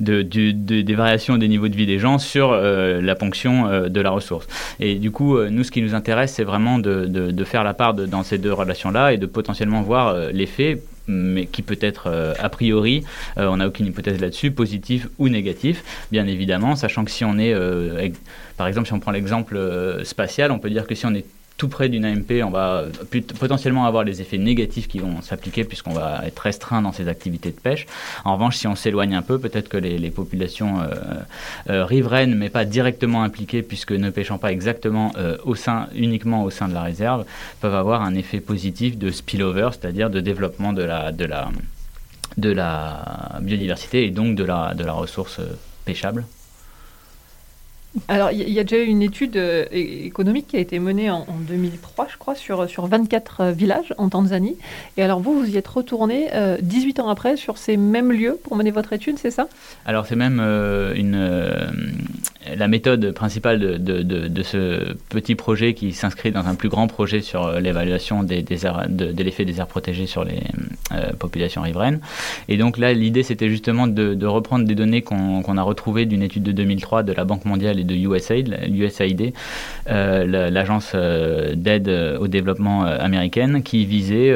des 0.00 0.94
variations 0.94 1.38
des 1.38 1.46
niveaux 1.46 1.68
de 1.68 1.76
vie 1.76 1.86
des 1.86 2.00
gens 2.00 2.18
sur 2.18 2.52
la 2.52 3.14
ponction 3.14 3.88
de 3.88 4.00
la 4.00 4.10
ressource. 4.10 4.46
Et 4.80 4.96
du 4.96 5.10
coup, 5.10 5.38
nous, 5.38 5.62
ce 5.62 5.70
qui 5.70 5.82
nous 5.82 5.94
intéresse, 5.94 6.32
c'est 6.34 6.44
vraiment 6.44 6.78
de, 6.78 7.44
faire 7.44 7.62
la 7.62 7.74
part 7.74 7.94
dans 7.94 8.22
ces 8.22 8.38
deux 8.38 8.52
relations-là 8.52 9.12
et 9.12 9.18
de 9.18 9.26
potentiellement 9.26 9.82
voir 9.82 10.16
l'effet 10.32 10.80
mais 11.10 11.46
qui 11.46 11.62
peut 11.62 11.78
être 11.80 12.04
euh, 12.06 12.34
a 12.38 12.48
priori, 12.48 13.04
euh, 13.38 13.48
on 13.48 13.58
n'a 13.58 13.66
aucune 13.66 13.86
hypothèse 13.86 14.20
là-dessus, 14.20 14.50
positif 14.50 15.08
ou 15.18 15.28
négatif, 15.28 15.82
bien 16.10 16.26
évidemment, 16.26 16.76
sachant 16.76 17.04
que 17.04 17.10
si 17.10 17.24
on 17.24 17.38
est, 17.38 17.52
euh, 17.52 18.08
par 18.56 18.66
exemple, 18.66 18.86
si 18.86 18.92
on 18.92 19.00
prend 19.00 19.10
l'exemple 19.10 19.58
spatial, 20.04 20.52
on 20.52 20.58
peut 20.58 20.70
dire 20.70 20.86
que 20.86 20.94
si 20.94 21.06
on 21.06 21.14
est 21.14 21.24
tout 21.60 21.68
près 21.68 21.90
d'une 21.90 22.06
AMP, 22.06 22.42
on 22.42 22.48
va 22.48 22.84
potentiellement 23.38 23.84
avoir 23.84 24.02
les 24.02 24.22
effets 24.22 24.38
négatifs 24.38 24.88
qui 24.88 24.98
vont 24.98 25.20
s'appliquer 25.20 25.64
puisqu'on 25.64 25.92
va 25.92 26.22
être 26.26 26.38
restreint 26.38 26.80
dans 26.80 26.90
ses 26.90 27.06
activités 27.06 27.50
de 27.50 27.60
pêche. 27.60 27.84
En 28.24 28.32
revanche, 28.32 28.56
si 28.56 28.66
on 28.66 28.74
s'éloigne 28.74 29.14
un 29.14 29.20
peu, 29.20 29.38
peut-être 29.38 29.68
que 29.68 29.76
les, 29.76 30.10
populations 30.10 30.80
euh, 30.80 30.86
euh, 31.68 31.84
riveraines, 31.84 32.34
mais 32.34 32.48
pas 32.48 32.64
directement 32.64 33.22
impliquées 33.22 33.60
puisque 33.62 33.92
ne 33.92 34.08
pêchant 34.08 34.38
pas 34.38 34.52
exactement 34.52 35.12
euh, 35.18 35.36
uniquement 35.94 36.44
au 36.44 36.50
sein 36.50 36.66
de 36.66 36.72
la 36.72 36.82
réserve, 36.82 37.26
peuvent 37.60 37.74
avoir 37.74 38.00
un 38.00 38.14
effet 38.14 38.40
positif 38.40 38.96
de 38.96 39.10
spillover, 39.10 39.68
c'est-à-dire 39.72 40.08
de 40.08 40.20
développement 40.20 40.72
de 40.72 40.82
la, 40.82 41.12
biodiversité 43.42 44.06
et 44.06 44.10
donc 44.10 44.34
de 44.34 44.44
la 44.44 44.92
ressource 44.92 45.42
pêchable. 45.84 46.24
Alors, 48.06 48.30
il 48.30 48.48
y, 48.48 48.58
a 48.60 48.62
déjà 48.62 48.80
eu 48.80 48.86
une 48.86 49.02
étude 49.02 49.36
euh, 49.36 49.64
économique 49.72 50.46
qui 50.46 50.56
a 50.56 50.60
été 50.60 50.78
menée 50.78 51.10
en, 51.10 51.26
2003, 51.48 52.06
je 52.12 52.18
crois, 52.18 52.36
sur, 52.36 52.68
sur 52.68 52.86
24 52.86 53.40
euh, 53.40 53.50
villages 53.50 53.92
en 53.98 54.08
Tanzanie. 54.08 54.56
Et 54.96 55.02
alors, 55.02 55.18
vous, 55.18 55.40
vous 55.40 55.50
y 55.50 55.56
êtes 55.56 55.66
retourné 55.66 56.28
18 56.62 56.98
euh, 56.98 57.02
ans 57.02 57.08
après 57.08 57.36
sur 57.36 57.58
ces 57.58 57.76
mêmes 57.76 58.12
lieux 58.12 58.38
pour 58.44 58.56
mener 58.56 58.70
votre 58.70 58.92
étude, 58.92 59.18
c'est 59.18 59.32
ça? 59.32 59.48
Alors, 59.86 60.06
c'est 60.06 60.14
même 60.14 60.38
une, 60.38 61.40
la 62.56 62.68
méthode 62.68 63.10
principale 63.10 63.58
de, 63.58 64.02
de, 64.02 64.42
ce 64.42 64.94
petit 65.08 65.34
projet 65.34 65.74
qui 65.74 65.92
s'inscrit 65.92 66.30
dans 66.30 66.46
un 66.46 66.54
plus 66.54 66.68
grand 66.68 66.86
projet 66.86 67.20
sur 67.20 67.60
l'évaluation 67.60 68.22
des, 68.22 68.42
des 68.42 68.58
de, 68.88 69.22
l'effet 69.22 69.44
des 69.44 69.58
aires 69.58 69.66
protégées 69.66 70.06
sur 70.06 70.24
les 70.24 70.42
populations 71.18 71.62
riveraines. 71.62 72.00
Et 72.48 72.56
donc 72.56 72.78
là, 72.78 72.92
l'idée, 72.92 73.24
c'était 73.24 73.48
justement 73.48 73.88
de, 73.88 74.26
reprendre 74.26 74.64
des 74.64 74.76
données 74.76 75.02
qu'on 75.02 75.56
a 75.56 75.62
retrouvées 75.62 76.06
d'une 76.06 76.22
étude 76.22 76.44
de 76.44 76.52
2003 76.52 77.02
de 77.02 77.12
la 77.12 77.24
Banque 77.24 77.44
mondiale 77.44 77.79
de 77.84 77.94
USAID, 77.94 79.32
euh, 79.88 80.50
l'agence 80.50 80.92
euh, 80.94 81.54
d'aide 81.54 81.88
au 82.20 82.28
développement 82.28 82.84
euh, 82.84 82.98
américaine, 82.98 83.62
qui 83.62 83.84
visait 83.84 84.34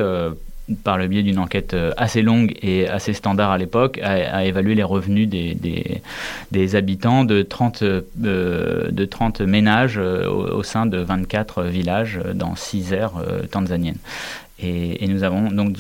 par 0.83 0.97
le 0.97 1.07
biais 1.07 1.23
d'une 1.23 1.39
enquête 1.39 1.77
assez 1.99 2.23
longue 2.23 2.55
et 2.63 2.89
assez 2.89 3.13
standard 3.13 3.51
à 3.51 3.59
l'époque, 3.59 4.01
à, 4.03 4.45
évaluer 4.45 4.75
les 4.75 4.83
revenus 4.83 5.29
des, 5.29 5.57
des, 6.51 6.77
habitants 6.77 7.25
de 7.25 7.43
30, 7.43 7.85
de 8.17 9.05
30 9.05 9.43
ménages 9.43 9.99
au, 9.99 10.63
sein 10.63 10.87
de 10.87 10.99
24 10.99 11.65
villages 11.65 12.19
dans 12.35 12.57
6 12.57 12.93
aires 12.95 13.13
tanzaniennes. 13.51 13.99
Et, 14.61 15.07
nous, 15.09 15.25
avons, 15.25 15.51
donc, 15.51 15.77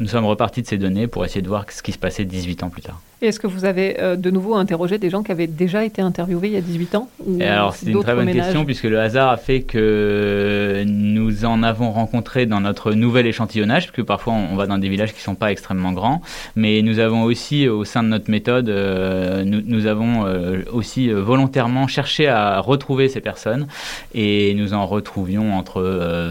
nous 0.00 0.06
sommes 0.06 0.26
repartis 0.26 0.62
de 0.62 0.66
ces 0.66 0.78
données 0.78 1.06
pour 1.06 1.24
essayer 1.24 1.42
de 1.42 1.48
voir 1.48 1.64
ce 1.70 1.82
qui 1.82 1.92
se 1.92 1.98
passait 1.98 2.24
18 2.24 2.62
ans 2.62 2.68
plus 2.68 2.82
tard. 2.82 3.00
Et 3.20 3.26
est-ce 3.26 3.40
que 3.40 3.48
vous 3.48 3.64
avez 3.64 3.98
euh, 3.98 4.14
de 4.14 4.30
nouveau 4.30 4.54
interrogé 4.54 4.98
des 4.98 5.10
gens 5.10 5.24
qui 5.24 5.32
avaient 5.32 5.48
déjà 5.48 5.84
été 5.84 6.00
interviewés 6.00 6.48
il 6.48 6.54
y 6.54 6.56
a 6.56 6.60
18 6.60 6.94
ans 6.94 7.08
Alors, 7.40 7.74
c'est 7.74 7.90
une 7.90 8.00
très 8.00 8.14
bonne 8.14 8.30
question, 8.30 8.64
puisque 8.64 8.84
le 8.84 9.00
hasard 9.00 9.30
a 9.30 9.36
fait 9.36 9.62
que 9.62 10.84
nous 10.86 11.44
en 11.44 11.64
avons 11.64 11.90
rencontré 11.90 12.46
dans 12.46 12.60
notre 12.60 12.92
nouvel 12.92 13.26
échantillonnage, 13.26 13.90
puisque 13.90 14.06
parfois 14.06 14.34
on 14.34 14.54
va 14.54 14.66
dans 14.66 14.78
des 14.78 14.88
villages 14.88 15.12
qui 15.12 15.18
ne 15.18 15.22
sont 15.22 15.34
pas 15.34 15.50
extrêmement 15.50 15.92
grands, 15.92 16.22
mais 16.54 16.80
nous 16.82 17.00
avons 17.00 17.24
aussi, 17.24 17.66
au 17.66 17.84
sein 17.84 18.04
de 18.04 18.08
notre 18.08 18.30
méthode, 18.30 18.68
euh, 18.68 19.42
nous, 19.44 19.86
avons 19.86 20.24
euh, 20.24 20.62
aussi 20.72 21.10
volontairement 21.10 21.88
cherché 21.88 22.28
à 22.28 22.60
retrouver 22.60 23.08
ces 23.08 23.20
personnes, 23.20 23.66
et 24.14 24.54
nous 24.54 24.74
en 24.74 24.86
retrouvions 24.86 25.54
entre 25.54 25.82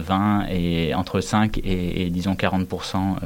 20 0.06 0.46
et 0.50 0.94
entre 0.94 1.20
5 1.20 1.58
et, 1.58 1.87
disons 2.10 2.34
40% 2.34 3.16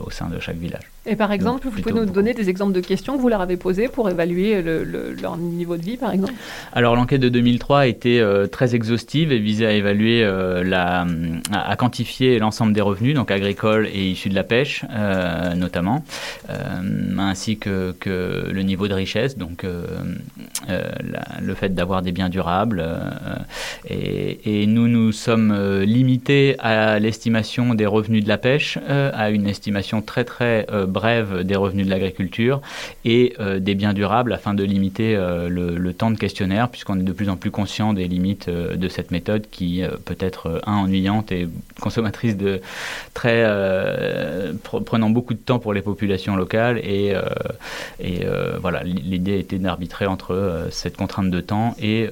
au 0.00 0.10
sein 0.10 0.28
de 0.28 0.38
chaque 0.40 0.56
village. 0.56 0.93
Et 1.06 1.16
par 1.16 1.32
exemple, 1.32 1.68
vous 1.68 1.82
pouvez 1.82 1.92
nous 1.92 2.06
donner 2.06 2.32
des 2.32 2.48
exemples 2.48 2.72
de 2.72 2.80
questions 2.80 3.16
que 3.16 3.20
vous 3.20 3.28
leur 3.28 3.42
avez 3.42 3.58
posées 3.58 3.88
pour 3.88 4.08
évaluer 4.08 4.62
leur 4.62 5.36
niveau 5.36 5.76
de 5.76 5.82
vie, 5.82 5.98
par 5.98 6.12
exemple 6.12 6.32
Alors, 6.72 6.96
l'enquête 6.96 7.20
de 7.20 7.28
2003 7.28 7.80
a 7.80 7.86
été 7.86 8.20
euh, 8.20 8.46
très 8.46 8.74
exhaustive 8.74 9.30
et 9.30 9.38
visait 9.38 9.66
à 9.66 9.72
évaluer, 9.72 10.24
euh, 10.24 10.64
la, 10.64 11.06
à, 11.52 11.76
quantifier 11.76 12.38
l'ensemble 12.38 12.72
des 12.72 12.80
revenus, 12.80 13.14
donc 13.14 13.30
agricoles 13.30 13.86
et 13.92 14.10
issus 14.12 14.30
de 14.30 14.34
la 14.34 14.44
pêche, 14.44 14.84
euh, 14.90 15.54
notamment, 15.54 16.04
ainsi 17.18 17.58
que, 17.58 17.94
que, 18.00 18.48
le 18.50 18.62
niveau 18.62 18.88
de 18.88 18.94
richesse, 18.94 19.36
donc 19.36 19.64
le 20.66 21.54
fait 21.54 21.74
d'avoir 21.74 22.00
des 22.02 22.12
biens 22.12 22.28
durables. 22.28 22.84
Et, 23.88 24.62
et, 24.62 24.66
nous 24.66 24.88
nous 24.88 25.12
sommes 25.12 25.82
limités 25.82 26.56
à 26.60 26.98
l'estimation 26.98 27.74
des 27.74 27.86
revenus 27.86 28.24
de 28.24 28.28
la 28.28 28.38
pêche, 28.38 28.78
à 28.88 29.30
une 29.30 29.46
estimation 29.46 30.00
très 30.00 30.24
très 30.24 30.66
brève 30.94 31.42
des 31.42 31.56
revenus 31.56 31.84
de 31.84 31.90
l'agriculture 31.90 32.62
et 33.04 33.34
euh, 33.40 33.58
des 33.58 33.74
biens 33.74 33.92
durables 33.92 34.32
afin 34.32 34.54
de 34.54 34.64
limiter 34.64 35.14
euh, 35.14 35.50
le, 35.50 35.92
temps 35.92 36.10
de 36.10 36.16
questionnaire, 36.16 36.70
puisqu'on 36.70 36.98
est 36.98 37.02
de 37.02 37.12
plus 37.12 37.28
en 37.28 37.36
plus 37.36 37.50
conscient 37.50 37.92
des 37.92 38.08
limites 38.08 38.48
euh, 38.48 38.76
de 38.76 38.88
cette 38.88 39.10
méthode 39.10 39.44
qui 39.50 39.82
peut 40.06 40.16
être, 40.18 40.62
un, 40.66 40.84
ennuyante 40.84 41.30
et 41.32 41.48
consommatrice 41.80 42.36
de 42.36 42.60
très. 43.12 43.44
prenant 44.62 45.10
beaucoup 45.10 45.34
de 45.34 45.38
temps 45.38 45.58
pour 45.58 45.72
les 45.72 45.82
populations 45.82 46.36
locales. 46.36 46.78
Et, 46.78 47.14
voilà, 48.60 48.82
l'idée 48.84 49.38
était 49.38 49.58
d'arbitrer 49.58 50.06
entre 50.06 50.68
cette 50.70 50.96
contrainte 50.96 51.30
de 51.30 51.40
temps 51.40 51.74
et 51.80 52.08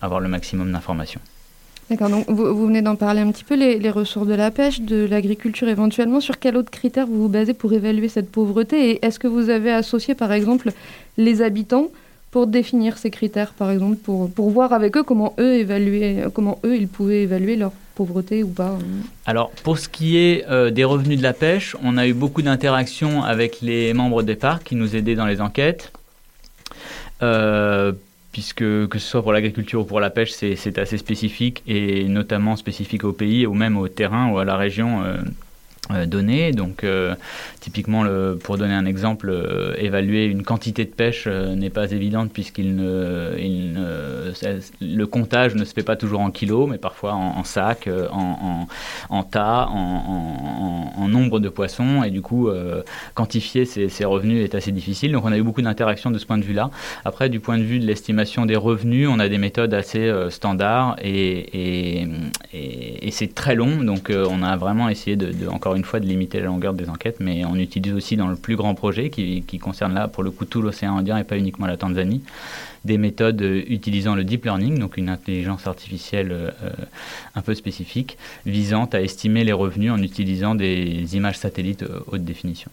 avoir 0.00 0.20
le 0.20 0.28
maximum 0.28 0.70
d'informations. 0.72 1.20
D'accord, 1.92 2.08
donc 2.08 2.24
vous, 2.26 2.66
venez 2.66 2.80
d'en 2.80 2.96
parler 2.96 3.20
un 3.20 3.30
petit 3.30 3.44
peu, 3.44 3.54
les, 3.54 3.90
ressources 3.90 4.26
de 4.26 4.32
la 4.32 4.50
pêche, 4.50 4.80
de 4.80 5.04
l'agriculture 5.04 5.68
éventuellement. 5.68 6.20
Sur 6.20 6.38
quels 6.38 6.56
autres 6.56 6.70
critères 6.70 7.06
vous 7.06 7.24
vous 7.24 7.28
basez 7.28 7.52
pour 7.52 7.70
évaluer 7.74 8.08
cette 8.08 8.30
pauvreté 8.30 8.92
Et 8.92 9.04
est-ce 9.04 9.18
que 9.18 9.28
vous 9.28 9.50
avez 9.50 9.70
associé 9.70 10.14
par 10.14 10.32
exemple 10.32 10.72
les 11.18 11.42
habitants 11.42 11.88
pour 12.30 12.46
définir 12.46 12.96
ces 12.96 13.10
critères, 13.10 13.52
par 13.52 13.70
exemple, 13.70 13.96
pour, 13.96 14.30
pour 14.30 14.48
voir 14.48 14.72
avec 14.72 14.96
eux 14.96 15.02
comment 15.02 15.34
eux, 15.38 15.52
évaluer, 15.52 16.24
comment 16.32 16.60
eux 16.64 16.76
ils 16.76 16.88
pouvaient 16.88 17.24
évaluer 17.24 17.56
leur 17.56 17.72
pauvreté 17.94 18.42
ou 18.42 18.48
pas 18.48 18.68
hein 18.68 18.78
Alors, 19.26 19.50
pour 19.62 19.76
ce 19.76 19.90
qui 19.90 20.16
est 20.16 20.46
euh, 20.48 20.70
des 20.70 20.84
revenus 20.84 21.18
de 21.18 21.22
la 21.22 21.34
pêche, 21.34 21.76
on 21.82 21.98
a 21.98 22.06
eu 22.06 22.14
beaucoup 22.14 22.40
d'interactions 22.40 23.22
avec 23.22 23.60
les 23.60 23.92
membres 23.92 24.22
des 24.22 24.36
parcs 24.36 24.64
qui 24.64 24.76
nous 24.76 24.96
aidaient 24.96 25.14
dans 25.14 25.26
les 25.26 25.42
enquêtes. 25.42 25.92
Euh, 27.22 27.92
puisque 28.32 28.88
que 28.88 28.98
ce 28.98 29.06
soit 29.06 29.22
pour 29.22 29.32
l'agriculture 29.32 29.82
ou 29.82 29.84
pour 29.84 30.00
la 30.00 30.10
pêche, 30.10 30.32
c'est 30.32 30.78
assez 30.78 30.98
spécifique 30.98 31.62
et 31.66 32.04
notamment 32.08 32.56
spécifique 32.56 33.04
au 33.04 33.12
pays 33.12 33.46
ou 33.46 33.54
même 33.54 33.76
au 33.76 33.88
terrain 33.88 34.30
ou 34.30 34.38
à 34.38 34.44
la 34.44 34.56
région. 34.56 35.04
Euh, 35.04 35.18
données. 35.90 36.52
Donc, 36.52 36.84
euh, 36.84 37.14
typiquement, 37.60 38.04
pour 38.42 38.56
donner 38.56 38.74
un 38.74 38.86
exemple, 38.86 39.30
euh, 39.30 39.74
évaluer 39.78 40.26
une 40.26 40.44
quantité 40.44 40.84
de 40.84 40.90
pêche 40.90 41.26
n'est 41.26 41.70
pas 41.70 41.90
évidente 41.90 42.30
il 42.58 43.76
le 44.80 45.04
comptage 45.06 45.54
ne 45.54 45.64
se 45.64 45.72
fait 45.74 45.82
pas 45.82 45.96
toujours 45.96 46.20
en 46.20 46.30
kilos, 46.30 46.68
mais 46.68 46.78
parfois 46.78 47.14
en, 47.14 47.44
sacs, 47.44 47.88
en, 48.10 49.22
tas, 49.24 49.68
en, 49.70 51.08
nombre 51.08 51.40
de 51.40 51.48
poissons. 51.48 52.02
Et 52.04 52.10
du 52.10 52.22
coup, 52.22 52.48
quantifier 53.14 53.64
ces, 53.64 54.04
revenus 54.04 54.44
est 54.44 54.54
assez 54.54 54.72
difficile. 54.72 55.12
Donc, 55.12 55.24
on 55.24 55.32
a 55.32 55.36
eu 55.36 55.42
beaucoup 55.42 55.62
d'interactions 55.62 56.10
de 56.10 56.18
ce 56.18 56.26
point 56.26 56.38
de 56.38 56.44
vue-là. 56.44 56.70
Après, 57.04 57.28
du 57.28 57.40
point 57.40 57.58
de 57.58 57.62
vue 57.62 57.78
de 57.78 57.86
l'estimation 57.86 58.46
des 58.46 58.56
revenus, 58.56 59.08
on 59.10 59.18
a 59.18 59.28
des 59.28 59.38
méthodes 59.38 59.74
assez 59.74 60.12
standards 60.30 60.96
et, 61.02 62.06
c'est 63.10 63.34
très 63.34 63.54
long. 63.54 63.82
Donc, 63.82 64.10
on 64.10 64.42
a 64.42 64.56
vraiment 64.56 64.88
essayé 64.88 65.16
de, 65.16 65.32
de 65.32 65.48
encore 65.48 65.71
une 65.76 65.84
fois 65.84 66.00
de 66.00 66.06
limiter 66.06 66.40
la 66.40 66.46
longueur 66.46 66.74
des 66.74 66.88
enquêtes, 66.88 67.16
mais 67.20 67.44
on 67.44 67.56
utilise 67.56 67.92
aussi 67.92 68.16
dans 68.16 68.28
le 68.28 68.36
plus 68.36 68.56
grand 68.56 68.74
projet 68.74 69.10
qui, 69.10 69.58
concerne 69.58 69.94
là 69.94 70.08
pour 70.08 70.22
le 70.22 70.30
coup 70.30 70.44
tout 70.44 70.62
l'océan 70.62 70.96
Indien 70.96 71.18
et 71.18 71.24
pas 71.24 71.36
uniquement 71.36 71.66
la 71.66 71.76
Tanzanie, 71.76 72.22
des 72.84 72.98
méthodes 72.98 73.40
euh, 73.42 73.62
utilisant 73.68 74.14
le 74.14 74.24
deep 74.24 74.44
learning, 74.44 74.78
donc 74.78 74.96
une 74.96 75.08
intelligence 75.08 75.66
artificielle 75.66 76.32
euh, 76.32 76.70
un 77.34 77.42
peu 77.42 77.54
spécifique, 77.54 78.18
visant 78.44 78.86
à 78.86 79.00
estimer 79.00 79.44
les 79.44 79.52
revenus 79.52 79.92
en 79.92 80.02
utilisant 80.02 80.54
des 80.54 81.16
images 81.16 81.38
satellites 81.38 81.84
euh, 81.84 82.00
haute 82.10 82.24
définition. 82.24 82.70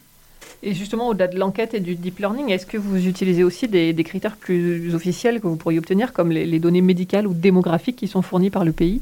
Et 0.63 0.73
justement, 0.73 1.07
au-delà 1.07 1.27
de 1.27 1.37
l'enquête 1.37 1.73
et 1.73 1.79
du 1.79 1.95
deep 1.95 2.19
learning, 2.19 2.49
est-ce 2.49 2.65
que 2.65 2.77
vous 2.77 3.07
utilisez 3.07 3.43
aussi 3.43 3.67
des, 3.67 3.93
critères 4.03 4.35
plus 4.35 4.93
officiels 4.93 5.39
que 5.39 5.47
vous 5.47 5.55
pourriez 5.55 5.79
obtenir, 5.79 6.11
comme 6.11 6.31
les 6.31 6.59
données 6.59 6.81
médicales 6.81 7.27
ou 7.27 7.33
démographiques 7.33 7.95
qui 7.95 8.09
sont 8.09 8.21
fournies 8.21 8.49
par 8.49 8.65
le 8.65 8.73
pays? 8.73 8.99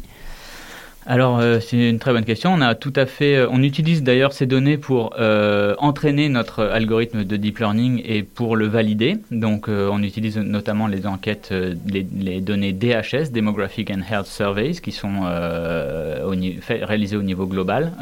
Alors 1.07 1.39
euh, 1.39 1.59
c'est 1.61 1.89
une 1.89 1.99
très 1.99 2.11
bonne 2.11 2.25
question. 2.25 2.53
On 2.53 2.59
a 2.59 2.75
tout 2.75 2.91
à 2.95 3.05
fait, 3.05 3.37
euh, 3.37 3.47
on 3.49 3.63
utilise 3.63 4.03
d'ailleurs 4.03 4.33
ces 4.33 4.45
données 4.45 4.77
pour 4.77 5.15
euh, 5.17 5.73
entraîner 5.79 6.27
notre 6.27 6.65
algorithme 6.65 7.23
de 7.23 7.37
deep 7.37 7.59
learning 7.59 8.01
et 8.05 8.23
pour 8.23 8.57
le 8.57 8.67
valider. 8.67 9.17
Donc 9.31 9.69
on 9.69 10.03
utilise 10.03 10.37
notamment 10.37 10.87
les 10.87 11.07
enquêtes, 11.07 11.53
les, 11.87 12.41
données 12.41 12.73
DHS, 12.73 13.31
Demographic 13.31 13.89
and 13.89 14.01
Health 14.09 14.27
Surveys, 14.27 14.81
qui 14.81 14.91
sont 14.91 15.21
réalisées 16.67 17.17
au 17.17 17.23
niveau 17.23 17.45
global 17.45 17.93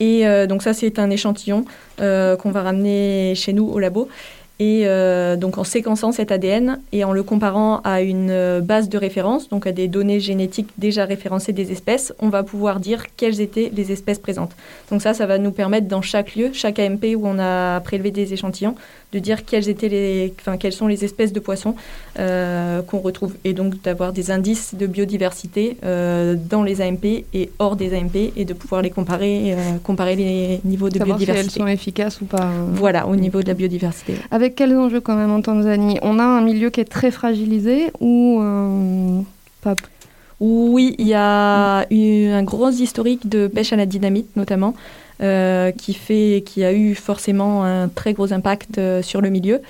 Et 0.01 0.27
euh, 0.27 0.47
donc 0.47 0.63
ça, 0.63 0.75
c'est 0.75 0.99
un 0.99 1.11
échantillon 1.11 1.65
euh, 2.01 2.37
qu'on 2.37 2.51
va 2.51 2.63
ramener 2.63 3.35
chez 3.37 3.53
nous 3.53 3.69
au 3.69 3.79
labo. 3.79 4.09
Et 4.65 4.87
donc 5.39 5.59
en 5.59 5.65
séquençant 5.65 6.13
cet 6.13 6.31
ADN 6.31 6.79
et 6.93 7.03
en 7.03 7.13
le 7.13 7.25
comparant 7.25 7.81
à 7.83 8.01
une 8.01 8.61
base 8.61 8.89
de 8.89 8.97
référence, 8.97 9.49
donc 9.49 9.67
à 9.67 9.73
des 9.73 9.89
données 9.89 10.21
génétiques 10.21 10.69
déjà 10.79 11.05
référencées 11.05 11.53
des 11.53 11.73
espèces, 11.73 12.13
on 12.21 12.29
va 12.29 12.43
pouvoir 12.45 12.79
dire 12.79 13.07
quelles 13.17 13.41
étaient 13.41 13.73
les 13.75 13.91
espèces 13.91 14.19
présentes. 14.19 14.53
Donc 14.91 15.03
ça, 15.03 15.15
ça 15.15 15.27
va 15.27 15.39
nous 15.39 15.53
permettre 15.53 15.89
dans 15.89 16.03
chaque 16.03 16.37
lieu, 16.37 16.51
chaque 16.53 16.79
AMP 16.79 17.05
où 17.17 17.27
on 17.27 17.39
a 17.39 17.81
prélevé 17.81 18.11
des 18.11 18.33
échantillons, 18.33 18.77
de 19.13 19.19
dire 19.19 19.45
quelles, 19.45 19.69
étaient 19.69 19.89
les, 19.89 20.35
enfin, 20.41 20.57
quelles 20.57 20.73
sont 20.73 20.87
les 20.87 21.05
espèces 21.05 21.33
de 21.33 21.41
poissons 21.41 21.75
euh, 22.19 22.83
qu'on 22.83 22.99
retrouve 22.99 23.35
et 23.45 23.53
donc 23.53 23.81
d'avoir 23.83 24.13
des 24.13 24.31
indices 24.31 24.75
de 24.75 24.87
biodiversité 24.87 25.77
euh, 25.85 26.35
dans 26.35 26.63
les 26.63 26.81
AMP 26.81 27.25
et 27.35 27.51
hors 27.59 27.77
des 27.77 27.95
AMP 27.95 28.33
et 28.37 28.45
de 28.45 28.55
pouvoir 28.55 28.83
les 28.83 28.91
comparer, 28.91 29.53
euh, 29.53 29.57
comparer 29.85 30.17
les 30.17 30.61
niveaux 30.65 30.89
de 30.89 30.99
Savoir 30.99 31.19
biodiversité. 31.19 31.51
Si 31.51 31.59
elles 31.59 31.63
sont 31.63 31.69
efficaces 31.69 32.21
ou 32.21 32.25
pas. 32.25 32.51
Voilà, 32.73 33.07
au 33.07 33.17
niveau 33.17 33.43
de 33.43 33.49
la 33.49 33.55
biodiversité. 33.55 34.15
Avec 34.31 34.52
quels 34.53 34.77
enjeux 34.77 35.01
quand 35.01 35.17
même 35.17 35.31
en 35.31 35.43
Tanzanie? 35.43 35.99
On 36.03 36.19
a 36.19 36.25
un 36.25 36.43
milieu 36.43 36.71
qui 36.71 36.81
est 36.81 36.91
très 36.91 37.11
fragilisé 37.11 37.91
ou 38.01 38.43
pas 39.63 39.75
oui, 40.45 40.97
il 40.99 41.07
y 41.07 41.15
a 41.15 41.87
eu 41.93 42.27
un 42.27 42.43
gros 42.43 42.71
historique 42.71 43.29
de 43.29 43.47
pêche 43.47 43.73
à 43.73 43.77
la 43.77 43.87
dynamite 43.87 44.35
notamment. 44.35 44.75
Euh, 45.23 45.71
qui, 45.71 45.95
fait, 45.95 46.43
qui 46.45 46.65
a 46.65 46.73
eu 46.73 46.97
forcément 46.97 47.65
un 47.65 47.87
très 47.87 48.13
gros 48.13 48.33
impact 48.33 48.79
euh, 48.79 49.03
sur 49.03 49.21
le 49.21 49.31
milieu. 49.31 49.61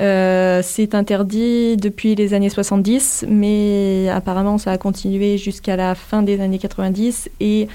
Euh, 0.00 0.62
c'est 0.62 0.94
interdit 0.94 1.76
depuis 1.76 2.14
les 2.14 2.32
années 2.32 2.48
70, 2.48 3.26
mais 3.28 4.08
apparemment 4.08 4.56
ça 4.56 4.70
a 4.70 4.78
continué 4.78 5.36
jusqu'à 5.36 5.76
la 5.76 5.94
fin 5.94 6.22
des 6.22 6.40
années 6.40 6.58
90 6.58 7.28
et, 7.40 7.68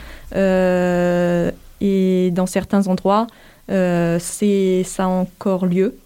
et 1.82 2.32
dans 2.32 2.48
certains 2.48 2.88
endroits, 2.88 3.28
c'est 3.68 4.82
ça 4.84 5.04
a 5.04 5.08
encore 5.08 5.68
lieu. 5.68 6.00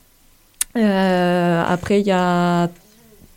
Après, 0.76 2.02
il 2.02 2.08
y 2.08 2.12
a 2.12 2.70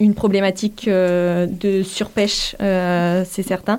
une 0.00 0.14
problématique 0.14 0.88
de 0.88 1.82
surpêche, 1.82 2.54
c'est 2.58 3.42
certain. 3.42 3.78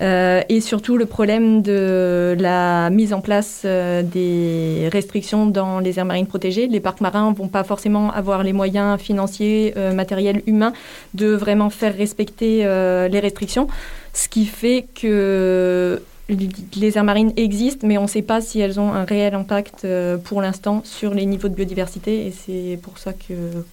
Euh, 0.00 0.42
et 0.48 0.60
surtout 0.60 0.96
le 0.96 1.06
problème 1.06 1.60
de 1.60 2.36
la 2.38 2.88
mise 2.90 3.12
en 3.12 3.20
place 3.20 3.62
euh, 3.64 4.02
des 4.02 4.88
restrictions 4.92 5.46
dans 5.46 5.80
les 5.80 5.98
aires 5.98 6.04
marines 6.04 6.26
protégées. 6.26 6.68
Les 6.68 6.78
parcs 6.78 7.00
marins 7.00 7.30
ne 7.30 7.34
vont 7.34 7.48
pas 7.48 7.64
forcément 7.64 8.12
avoir 8.12 8.44
les 8.44 8.52
moyens 8.52 9.00
financiers, 9.00 9.74
euh, 9.76 9.92
matériels, 9.92 10.42
humains 10.46 10.72
de 11.14 11.28
vraiment 11.28 11.70
faire 11.70 11.96
respecter 11.96 12.58
les 12.58 13.20
restrictions, 13.20 13.68
ce 14.12 14.28
qui 14.28 14.46
fait 14.46 14.86
que 14.94 16.00
les 16.28 16.98
aires 16.98 17.04
marines 17.04 17.32
existent, 17.36 17.86
mais 17.86 17.98
on 17.98 18.02
ne 18.02 18.08
sait 18.08 18.22
pas 18.22 18.40
si 18.40 18.60
elles 18.60 18.78
ont 18.78 18.92
un 18.92 19.04
réel 19.04 19.34
impact 19.34 19.86
pour 20.24 20.42
l'instant 20.42 20.82
sur 20.84 21.14
les 21.14 21.26
niveaux 21.26 21.48
de 21.48 21.54
biodiversité, 21.54 22.26
et 22.26 22.32
c'est 22.32 22.78
pour 22.82 22.98
ça 22.98 23.12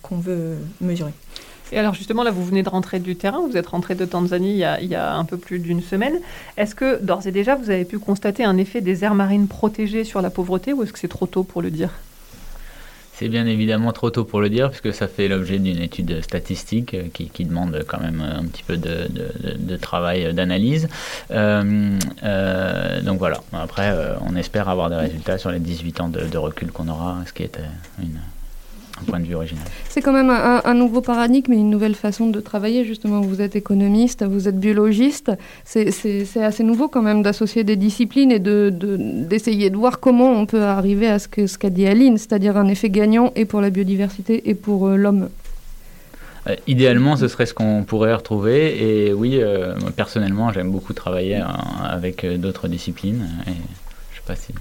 qu'on 0.02 0.18
veut 0.18 0.58
mesurer. 0.82 1.12
Et 1.72 1.80
alors 1.80 1.94
justement, 1.94 2.24
là, 2.24 2.32
vous 2.32 2.46
venez 2.46 2.64
de 2.64 2.70
rentrer 2.70 3.00
du 3.00 3.16
terrain, 3.16 3.42
vous 3.48 3.58
êtes 3.58 3.68
rentré 3.68 3.96
de 3.96 4.06
Tanzanie 4.06 4.64
il 4.82 4.88
y 4.88 4.96
a, 4.96 5.16
un 5.16 5.26
peu 5.26 5.38
plus 5.38 5.60
d'une 5.60 5.82
semaine. 5.82 6.20
Est-ce 6.58 6.76
que 6.76 7.02
d'ores 7.02 7.28
et 7.28 7.32
déjà, 7.32 7.56
vous 7.56 7.70
avez 7.70 7.86
pu 7.86 8.00
constater 8.00 8.44
un 8.44 8.58
effet 8.58 8.82
des 8.82 9.04
aires 9.04 9.16
marines 9.16 9.48
protégées 9.48 10.04
sur 10.04 10.22
la 10.22 10.30
pauvreté 10.30 10.74
ou 10.74 10.84
est-ce 10.84 10.94
que 10.94 11.00
c'est 11.00 11.08
trop 11.08 11.26
tôt 11.26 11.44
pour 11.44 11.62
le 11.62 11.72
dire? 11.72 11.90
C'est 13.18 13.30
bien 13.30 13.46
évidemment 13.46 13.94
trop 13.94 14.10
tôt 14.10 14.26
pour 14.26 14.42
le 14.42 14.50
dire, 14.50 14.70
puisque 14.70 14.94
ça 14.94 15.08
fait 15.08 15.28
l'objet 15.28 15.58
d'une 15.58 15.82
étude 15.82 16.22
statistique 16.22 16.96
qui, 17.14 17.46
demande 17.46 17.84
quand 17.88 18.00
même 18.00 18.22
un 18.22 18.46
petit 18.46 18.64
peu 18.64 18.76
de, 18.78 19.78
travail 19.78 20.34
d'analyse. 20.34 20.90
Euh, 21.32 21.98
euh, 22.24 23.02
donc 23.02 23.20
voilà, 23.20 23.42
après, 23.54 23.92
euh, 23.92 24.16
on 24.28 24.36
espère 24.36 24.68
avoir 24.68 24.90
des 24.90 24.96
résultats 24.96 25.38
sur 25.38 25.52
les 25.52 25.60
18 25.60 26.02
ans 26.02 26.10
de, 26.10 26.38
recul 26.38 26.72
qu'on 26.72 26.90
aura, 26.90 27.18
ce 27.26 27.32
qui 27.32 27.44
est 27.44 27.58
une, 28.02 28.20
point 29.04 29.20
de 29.20 29.26
vue 29.26 29.36
original. 29.36 29.64
C'est 29.90 30.02
quand 30.02 30.14
même 30.14 30.30
un, 30.30 30.74
nouveau 30.74 31.02
paradigme 31.02 31.54
et 31.54 31.58
une 31.58 31.70
nouvelle 31.70 31.96
façon 31.96 32.28
de 32.28 32.40
travailler. 32.40 32.86
Justement, 32.86 33.22
vous 33.22 33.42
êtes 33.42 33.56
économiste, 33.56 34.24
vous 34.24 34.48
êtes 34.48 34.60
biologiste. 34.60 35.32
C'est 35.64 36.42
assez 36.42 36.64
nouveau 36.64 36.88
quand 36.88 37.02
même 37.02 37.22
d'associer 37.22 37.64
des 37.64 37.76
disciplines 37.76 38.32
et 38.32 38.40
d'essayer 38.40 39.70
de, 39.70 39.74
de, 39.74 39.80
voir 39.80 40.00
comment 40.00 40.32
on 40.32 40.46
peut 40.46 40.64
arriver 40.64 41.08
à 41.08 41.20
ce 41.20 41.28
qu'a 41.28 41.48
ce 41.48 41.58
qu'a 41.58 41.70
dit 41.70 41.88
Aline, 41.88 42.18
c'est-à-dire 42.18 42.58
un 42.58 42.68
effet 42.68 42.90
gagnant 42.90 43.32
et 43.36 43.46
pour 43.46 43.62
la 43.62 43.70
biodiversité 43.70 44.50
et 44.50 44.56
pour 44.56 44.88
euh, 44.88 44.98
l'homme. 44.98 45.30
Euh, 46.48 46.56
idéalement, 46.68 47.16
ce 47.16 47.28
serait 47.28 47.46
ce 47.46 47.54
qu'on 47.54 47.84
pourrait 47.84 48.14
retrouver. 48.14 49.08
Et 49.08 49.14
oui, 49.14 49.40
euh, 49.42 49.74
personnellement, 49.96 50.52
j'aime 50.52 50.72
beaucoup 50.72 50.94
travailler 50.94 51.42
avec 51.84 52.26
d'autres 52.26 52.68
disciplines. 52.68 53.28
Et 53.48 53.52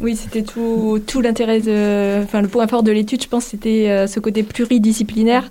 oui, 0.01 0.17
c'était 0.17 0.43
tout, 0.43 1.01
l'intérêt, 1.23 1.59
enfin 2.23 2.43
le 2.43 2.49
point 2.49 2.67
fort 2.67 2.83
de 2.83 2.93
l'étude, 2.93 3.23
je 3.23 3.29
pense, 3.29 3.45
c'était 3.47 3.89
euh, 3.89 4.07
ce 4.07 4.21
côté 4.21 4.43
pluridisciplinaire. 4.43 5.51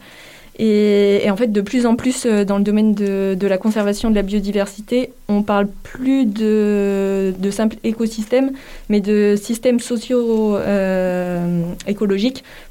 Et, 0.59 1.27
en 1.31 1.35
fait, 1.35 1.47
de 1.47 1.61
plus 1.61 1.87
en 1.87 1.95
plus, 1.95 2.27
euh, 2.27 2.45
dans 2.45 2.59
le 2.59 2.63
domaine 2.63 2.93
de, 2.93 3.47
la 3.47 3.57
conservation 3.57 4.11
de 4.11 4.15
la 4.15 4.21
biodiversité, 4.21 5.11
on 5.27 5.41
parle 5.41 5.67
plus 5.81 6.27
de, 6.27 7.33
simples 7.49 7.77
écosystèmes, 7.83 8.51
mais 8.87 9.01
de 9.01 9.35
systèmes 9.35 9.79
sociaux 9.79 10.55
euh, 10.57 11.63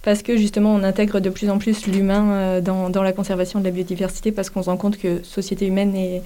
parce 0.05 0.23
que 0.23 0.37
justement, 0.37 0.73
on 0.73 0.85
intègre 0.85 1.19
de 1.19 1.29
plus 1.29 1.51
en 1.51 1.59
plus 1.59 1.89
l'humain 1.89 2.61
dans, 2.61 3.03
la 3.03 3.13
conservation 3.13 3.59
de 3.59 3.65
la 3.65 3.73
biodiversité, 3.73 4.31
parce 4.31 4.49
qu'on 4.49 4.63
se 4.63 4.71
rend 4.71 4.77
compte 4.77 4.97
que 4.97 5.21
société 5.25 5.67
humaine 5.67 5.97
et, 5.97 6.23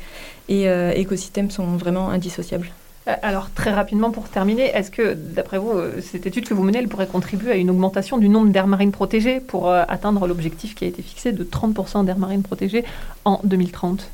écosystèmes 0.95 1.51
sont 1.51 1.77
vraiment 1.79 2.11
indissociables. 2.11 2.71
Euh, 3.09 3.15
alors 3.23 3.51
très 3.55 3.73
rapidement 3.73 4.11
pour 4.11 4.29
terminer, 4.29 4.65
est-ce 4.75 4.91
que 4.91 5.15
d'après 5.15 5.59
vous, 5.59 5.71
euh, 5.71 6.01
cette 6.01 6.27
étude 6.27 6.49
que 6.49 6.55
vous 6.55 6.63
menez, 6.63 6.79
elle 6.79 6.89
pourrait 6.89 7.07
contribuer 7.07 7.53
à 7.53 7.55
une 7.55 7.71
augmentation 7.71 8.19
du 8.19 8.29
nombre 8.29 8.51
d'aires 8.51 8.67
marines 8.67 8.93
protégées 8.93 9.41
pour 9.41 9.71
euh, 9.71 9.85
atteindre 9.89 10.27
l'objectif 10.27 10.75
qui 10.75 10.85
a 10.85 10.89
été 10.89 11.03
fixé 11.03 11.33
de 11.33 11.45
30% 11.45 12.05
d'aires 12.05 12.19
marines 12.19 12.43
protégées 12.43 12.85
en 13.25 13.41
2030 13.45 14.11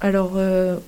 alors, 0.00 0.32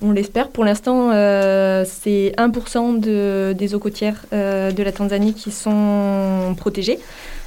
on 0.02 0.12
l'espère. 0.12 0.48
Pour 0.48 0.64
l'instant, 0.64 1.10
c'est 1.10 2.32
1% 2.38 3.00
de, 3.00 3.54
des 3.56 3.74
eaux 3.74 3.78
côtières 3.78 4.24
de 4.32 4.82
la 4.82 4.92
Tanzanie 4.92 5.34
qui 5.34 5.50
sont 5.50 6.54
protégées. 6.56 6.98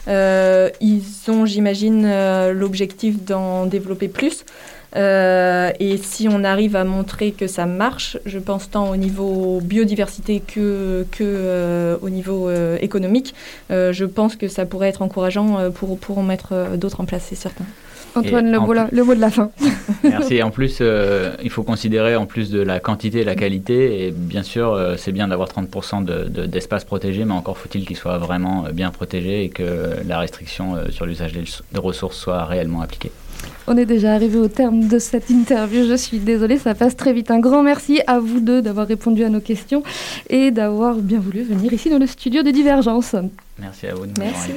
ils 0.08 1.04
ont, 1.28 1.46
j'imagine, 1.46 2.52
l'objectif 2.52 3.24
d'en 3.24 3.66
développer 3.66 4.10
plus. 4.10 4.46
Euh, 4.96 5.72
et 5.80 5.98
si 5.98 6.28
on 6.30 6.44
arrive 6.44 6.76
à 6.76 6.84
montrer 6.84 7.32
que 7.32 7.48
ça 7.48 7.66
marche, 7.66 8.18
je 8.26 8.40
pense 8.40 8.70
tant 8.70 8.90
au 8.90 8.98
niveau 8.98 9.60
biodiversité 9.64 10.42
que, 10.46 11.06
que 11.12 11.24
euh, 11.24 11.98
au 12.02 12.10
niveau 12.10 12.50
euh, 12.50 12.78
économique, 12.82 13.34
je 13.70 14.06
pense 14.06 14.36
que 14.36 14.48
ça 14.48 14.66
pourrait 14.66 14.90
être 14.90 15.02
encourageant 15.02 15.72
pour, 15.72 15.98
pour 15.98 16.18
en 16.18 16.24
mettre 16.24 16.78
d'autres 16.78 17.02
en 17.02 17.06
place, 17.06 17.26
c'est 17.30 17.36
certain. 17.36 17.66
Antoine, 18.14 18.52
le 18.52 18.60
mot, 18.60 18.74
le 18.74 19.04
mot, 19.06 19.16
de 19.16 19.22
la 19.22 19.30
fin. 19.30 19.52
Merci. 20.04 20.44
En 20.44 20.52
plus, 20.52 20.82
il 21.42 21.50
faut 21.50 21.64
considérer, 21.64 22.18
en 22.18 22.26
plus 22.26 22.50
de 22.52 22.60
la 22.60 22.82
quantité 22.82 23.22
et 23.22 23.24
la 23.24 23.36
qualité, 23.36 24.06
et 24.06 24.12
bien 24.12 24.44
sûr, 24.44 24.96
c'est 24.98 25.14
bien 25.14 25.30
d'avoir 25.30 25.48
30% 25.48 26.04
d'espace 26.48 26.84
de, 26.84 26.88
protégé, 26.88 27.24
mais 27.24 27.34
encore 27.34 27.58
faut-il 27.58 27.86
qu'il 27.86 27.96
soit 27.96 28.18
vraiment 28.18 28.66
bien 28.74 28.92
protégé 28.92 29.46
et 29.46 29.50
que 29.50 29.96
la 30.06 30.20
restriction 30.20 30.76
sur 30.90 31.06
l'usage 31.06 31.32
des 31.32 31.80
ressources 31.80 32.18
soit 32.18 32.44
réellement 32.44 32.82
appliquée. 32.82 33.12
On 33.68 33.78
est 33.78 33.86
déjà 33.86 34.14
arrivé 34.14 34.38
au 34.38 34.48
terme 34.48 34.88
de 34.88 35.00
cette 35.00 35.30
interview. 35.30 35.88
Je 35.88 35.96
suis 35.96 36.20
désolée, 36.20 36.58
ça 36.58 36.76
passe 36.76 36.96
très 36.96 37.14
vite. 37.14 37.32
Un 37.32 37.40
grand 37.40 37.64
merci 37.64 38.02
à 38.08 38.20
vous 38.20 38.40
deux 38.40 38.62
d'avoir 38.62 38.88
répondu 38.88 39.24
à 39.24 39.30
nos 39.30 39.42
questions 39.42 39.84
et 40.30 40.52
d'avoir 40.52 40.96
bien 40.96 41.20
voulu 41.20 41.44
venir 41.44 41.72
ici 41.72 41.90
dans 41.90 42.00
le 42.00 42.08
studio 42.08 42.44
de 42.44 42.52
Divergence. 42.52 43.16
Merci 43.60 43.88
à 43.88 43.96
vous 43.96 44.06
de 44.06 44.14
Merci 44.20 44.52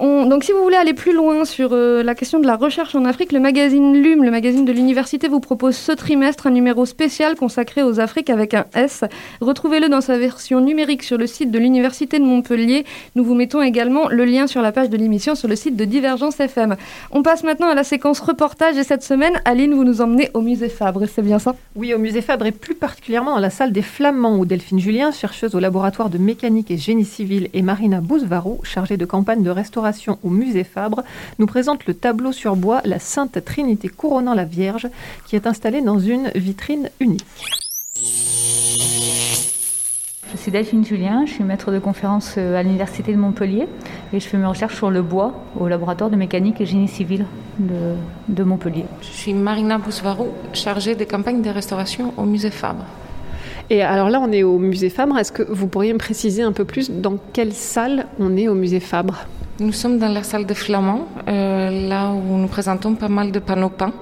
donc 0.00 0.44
si 0.44 0.52
vous 0.52 0.62
voulez 0.62 0.76
aller 0.76 0.94
plus 0.94 1.12
loin 1.12 1.44
sur 1.44 1.70
euh, 1.72 2.02
la 2.02 2.14
question 2.14 2.38
de 2.38 2.46
la 2.46 2.56
recherche 2.56 2.94
en 2.94 3.04
Afrique, 3.04 3.32
le 3.32 3.40
magazine 3.40 4.00
LUM, 4.00 4.22
le 4.22 4.30
magazine 4.30 4.64
de 4.64 4.72
l'université, 4.72 5.26
vous 5.26 5.40
propose 5.40 5.74
ce 5.74 5.90
trimestre 5.90 6.46
un 6.46 6.50
numéro 6.50 6.86
spécial 6.86 7.34
consacré 7.34 7.82
aux 7.82 7.98
Afriques 7.98 8.30
avec 8.30 8.54
un 8.54 8.66
S. 8.74 9.04
Retrouvez-le 9.40 9.88
dans 9.88 10.00
sa 10.00 10.18
version 10.18 10.60
numérique 10.60 11.02
sur 11.02 11.18
le 11.18 11.26
site 11.26 11.50
de 11.50 11.58
l'université 11.58 12.20
de 12.20 12.24
Montpellier. 12.24 12.84
Nous 13.16 13.24
vous 13.24 13.34
mettons 13.34 13.62
également 13.62 14.08
le 14.08 14.24
lien 14.24 14.46
sur 14.46 14.62
la 14.62 14.70
page 14.70 14.90
de 14.90 14.96
l'émission 14.96 15.34
sur 15.34 15.48
le 15.48 15.56
site 15.56 15.74
de 15.76 15.84
Divergence 15.84 16.38
FM. 16.38 16.76
On 17.10 17.22
passe 17.22 17.42
maintenant 17.42 17.68
à 17.68 17.74
la 17.74 17.84
séquence 17.84 18.20
reportage 18.20 18.76
et 18.76 18.84
cette 18.84 19.02
semaine, 19.02 19.40
Aline, 19.44 19.74
vous 19.74 19.84
nous 19.84 20.00
emmenez 20.00 20.30
au 20.34 20.40
musée 20.40 20.68
Fabre, 20.68 21.06
c'est 21.06 21.22
bien 21.22 21.38
ça? 21.38 21.56
Oui, 21.74 21.92
au 21.94 21.98
musée 21.98 22.22
Fabre 22.22 22.46
et 22.46 22.52
plus 22.52 22.74
particulièrement 22.74 23.34
dans 23.34 23.40
la 23.40 23.50
salle 23.50 23.72
des 23.72 23.82
Flamands 23.82 24.36
où 24.36 24.46
Delphine 24.46 24.78
Julien, 24.78 25.10
chercheuse 25.10 25.56
au 25.56 25.60
laboratoire 25.60 26.10
de 26.10 26.18
mécanique 26.18 26.70
et 26.70 26.76
génie 26.76 27.04
civil, 27.04 27.48
et 27.54 27.62
Marina 27.62 28.00
Bouzvarou, 28.00 28.60
chargée 28.62 28.96
de 28.96 29.04
campagne 29.04 29.42
de 29.42 29.50
restauration 29.50 29.87
au 30.22 30.30
musée 30.30 30.64
Fabre, 30.64 31.02
nous 31.38 31.46
présente 31.46 31.86
le 31.86 31.94
tableau 31.94 32.32
sur 32.32 32.56
bois 32.56 32.80
La 32.84 32.98
Sainte 32.98 33.44
Trinité 33.44 33.88
couronnant 33.88 34.34
la 34.34 34.44
Vierge, 34.44 34.88
qui 35.26 35.36
est 35.36 35.46
installé 35.46 35.80
dans 35.80 35.98
une 35.98 36.30
vitrine 36.34 36.90
unique. 37.00 37.24
Je 40.30 40.36
suis 40.36 40.52
Delphine 40.52 40.84
Julien, 40.84 41.24
je 41.24 41.32
suis 41.32 41.44
maître 41.44 41.72
de 41.72 41.78
conférence 41.78 42.34
euh, 42.36 42.54
à 42.54 42.62
l'Université 42.62 43.12
de 43.12 43.16
Montpellier 43.16 43.66
et 44.12 44.20
je 44.20 44.28
fais 44.28 44.36
mes 44.36 44.46
recherches 44.46 44.76
sur 44.76 44.90
le 44.90 45.00
bois 45.00 45.32
au 45.58 45.68
laboratoire 45.68 46.10
de 46.10 46.16
mécanique 46.16 46.60
et 46.60 46.66
génie 46.66 46.86
civil 46.86 47.24
de, 47.58 48.44
Montpellier. 48.44 48.84
Je 49.00 49.06
suis 49.06 49.32
Marina 49.32 49.78
Bousvarou, 49.78 50.28
chargée 50.52 50.94
des 50.94 51.06
campagnes 51.06 51.40
de 51.40 51.50
restauration 51.50 52.12
au 52.16 52.24
musée 52.24 52.50
Fabre. 52.50 52.84
Et 53.70 53.82
alors 53.82 54.08
là, 54.08 54.20
on 54.22 54.32
est 54.32 54.42
au 54.42 54.58
musée 54.58 54.88
Fabre. 54.88 55.18
Est-ce 55.18 55.32
que 55.32 55.42
vous 55.42 55.66
pourriez 55.66 55.92
me 55.92 55.98
préciser 55.98 56.42
un 56.42 56.52
peu 56.52 56.64
plus 56.64 56.90
dans 56.90 57.18
quelle 57.32 57.52
salle 57.52 58.06
on 58.18 58.36
est 58.36 58.48
au 58.48 58.54
musée 58.54 58.80
Fabre? 58.80 59.26
Nous 59.60 59.72
sommes 59.72 59.98
dans 59.98 60.08
la 60.08 60.22
salle 60.22 60.46
des 60.46 60.54
Flamands, 60.54 61.06
euh, 61.26 61.88
là 61.88 62.12
où 62.12 62.36
nous 62.36 62.46
présentons 62.46 62.94
pas 62.94 63.08
mal 63.08 63.30
de 63.32 63.38
panneaux 63.40 63.68
peints. 63.68 63.92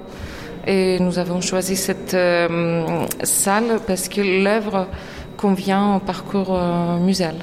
Et 0.65 0.99
nous 0.99 1.17
avons 1.19 1.41
choisi 1.41 1.75
cette 1.75 2.13
euh, 2.13 2.85
salle 3.23 3.79
parce 3.87 4.07
que 4.07 4.21
l'œuvre 4.21 4.87
convient 5.35 5.95
au 5.95 5.99
parcours 5.99 6.55
euh, 6.55 6.99
muséal. 6.99 7.35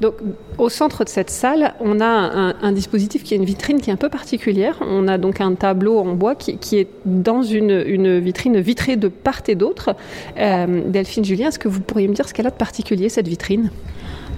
Donc, 0.00 0.14
au 0.58 0.68
centre 0.68 1.04
de 1.04 1.08
cette 1.08 1.30
salle, 1.30 1.74
on 1.80 2.00
a 2.00 2.54
un, 2.62 2.72
dispositif 2.72 3.22
qui 3.22 3.34
est 3.34 3.36
une 3.36 3.44
vitrine 3.44 3.80
qui 3.80 3.90
est 3.90 3.92
un 3.92 3.96
peu 3.96 4.08
particulière. 4.08 4.78
On 4.80 5.08
a 5.08 5.18
donc 5.18 5.40
un 5.40 5.54
tableau 5.54 5.98
en 5.98 6.14
bois 6.14 6.34
qui, 6.34 6.78
est 6.78 6.88
dans 7.04 7.42
une, 7.42 8.18
vitrine 8.18 8.58
vitrée 8.60 8.96
de 8.96 9.08
part 9.08 9.42
et 9.48 9.54
d'autre. 9.54 9.94
Delphine 10.36 11.24
Julien, 11.24 11.48
est-ce 11.48 11.58
que 11.58 11.68
vous 11.68 11.80
pourriez 11.80 12.08
me 12.08 12.14
dire 12.14 12.26
ce 12.26 12.32
qu'elle 12.32 12.46
a 12.46 12.50
de 12.50 12.56
particulier, 12.56 13.08
cette 13.08 13.28
vitrine? 13.28 13.70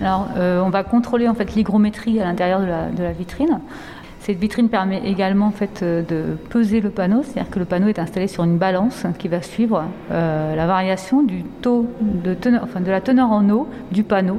Alors, 0.02 0.28
euh, 0.36 0.60
on 0.60 0.70
va 0.70 0.82
contrôler 0.82 1.28
en 1.28 1.34
fait 1.34 1.54
l'hygrométrie 1.54 2.20
à 2.20 2.24
l'intérieur 2.24 2.60
de 2.60 3.02
la, 3.02 3.12
vitrine. 3.12 3.60
Cette 4.20 4.38
vitrine 4.38 4.68
permet 4.68 5.00
également 5.04 5.46
en 5.46 5.52
fait 5.52 5.80
euh, 5.82 6.02
de 6.02 6.36
peser 6.50 6.80
le 6.80 6.90
panneau, 6.90 7.22
c'est-à-dire 7.22 7.50
que 7.50 7.58
le 7.58 7.64
panneau 7.64 7.88
est 7.88 7.98
installé 7.98 8.26
sur 8.26 8.44
une 8.44 8.56
balance 8.56 9.04
qui 9.18 9.28
va 9.28 9.42
suivre 9.42 9.84
euh, 10.10 10.56
la 10.56 10.66
variation 10.66 11.22
du 11.22 11.44
taux 11.60 11.86
de 12.00 12.90
la 12.90 13.00
teneur 13.00 13.30
en 13.30 13.48
eau 13.50 13.68
du 13.92 14.02
panneau 14.02 14.38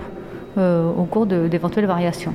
au 0.57 1.03
cours 1.03 1.25
d'éventuelles 1.25 1.85
variations. 1.85 2.33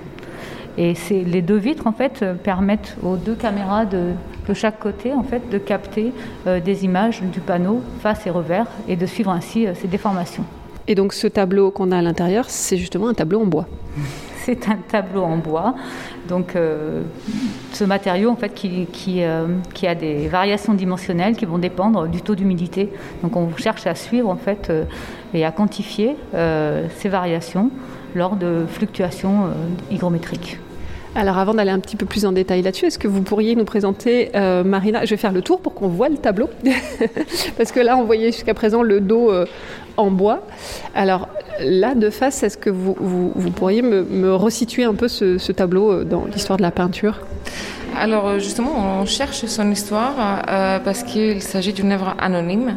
Et 0.76 0.94
les 1.10 1.42
deux 1.42 1.56
vitres 1.56 1.86
en 1.86 1.92
fait 1.92 2.24
permettent 2.42 2.96
aux 3.02 3.16
deux 3.16 3.34
caméras 3.34 3.84
de, 3.84 4.12
chaque 4.54 4.78
côté 4.78 5.12
en 5.12 5.22
fait 5.22 5.50
de 5.50 5.58
capter 5.58 6.12
des 6.46 6.84
images 6.84 7.20
du 7.20 7.40
panneau 7.40 7.82
face 8.00 8.26
et 8.26 8.30
revers 8.30 8.66
et 8.88 8.96
de 8.96 9.06
suivre 9.06 9.30
ainsi 9.30 9.66
ces 9.74 9.88
déformations. 9.88 10.44
Et 10.88 10.94
donc 10.94 11.12
ce 11.12 11.26
tableau 11.26 11.70
qu'on 11.70 11.92
a 11.92 11.98
à 11.98 12.02
l'intérieur, 12.02 12.46
c'est 12.48 12.78
justement 12.78 13.08
un 13.08 13.14
tableau 13.14 13.42
en 13.42 13.46
bois. 13.46 13.66
C'est 14.44 14.66
un 14.66 14.76
tableau 14.76 15.24
en 15.24 15.36
bois. 15.36 15.74
Donc 16.26 16.56
euh, 16.56 17.02
ce 17.74 17.84
matériau 17.84 18.30
en 18.30 18.36
fait 18.36 18.54
qui, 18.54 18.86
euh, 19.22 19.46
qui, 19.74 19.86
a 19.86 19.94
des 19.94 20.26
variations 20.28 20.72
dimensionnelles 20.72 21.36
qui 21.36 21.44
vont 21.44 21.58
dépendre 21.58 22.08
du 22.08 22.22
taux 22.22 22.34
d'humidité. 22.34 22.88
Donc 23.22 23.36
on 23.36 23.54
cherche 23.58 23.86
à 23.86 23.94
suivre 23.94 24.30
en 24.30 24.36
fait 24.36 24.70
euh, 24.70 24.84
et 25.34 25.44
à 25.44 25.52
quantifier 25.52 26.16
ces 26.32 27.08
variations 27.10 27.70
lors 28.18 28.36
de 28.36 28.66
fluctuations 28.68 29.48
hygrométriques. 29.90 30.58
Alors 31.14 31.38
avant 31.38 31.54
d'aller 31.54 31.70
un 31.70 31.78
petit 31.78 31.96
peu 31.96 32.04
plus 32.04 32.26
en 32.26 32.32
détail 32.32 32.60
là-dessus, 32.62 32.86
est-ce 32.86 32.98
que 32.98 33.08
vous 33.08 33.22
pourriez 33.22 33.56
nous 33.56 33.64
présenter, 33.64 34.30
Marina, 34.64 35.04
je 35.04 35.10
vais 35.10 35.16
faire 35.16 35.32
le 35.32 35.40
tour 35.40 35.60
pour 35.60 35.74
qu'on 35.74 35.88
voit 35.88 36.10
le 36.10 36.18
tableau, 36.18 36.50
parce 37.56 37.72
que 37.72 37.80
là 37.80 37.96
on 37.96 38.04
voyait 38.04 38.30
jusqu'à 38.30 38.54
présent 38.54 38.82
le 38.82 39.00
dos 39.00 39.32
en 39.98 40.10
bois. 40.10 40.46
Alors 40.94 41.28
là, 41.60 41.94
de 41.94 42.08
face, 42.08 42.42
est-ce 42.42 42.56
que 42.56 42.70
vous, 42.70 42.96
vous, 42.98 43.50
pourriez 43.50 43.82
me, 43.82 44.02
me, 44.04 44.34
resituer 44.34 44.84
un 44.84 44.94
peu 44.94 45.08
ce, 45.08 45.52
tableau 45.52 45.92
euh, 45.92 46.04
dans 46.04 46.24
l'histoire 46.24 46.56
de 46.56 46.62
la 46.62 46.70
peinture? 46.70 47.20
Alors 47.96 48.28
euh, 48.28 48.38
justement, 48.38 49.00
on 49.00 49.06
cherche 49.06 49.44
son 49.46 49.70
histoire 49.70 50.14
euh, 50.48 50.78
parce 50.78 51.02
qu'il 51.02 51.42
s'agit 51.42 51.72
d'une 51.72 51.92
œuvre 51.92 52.14
anonyme 52.18 52.76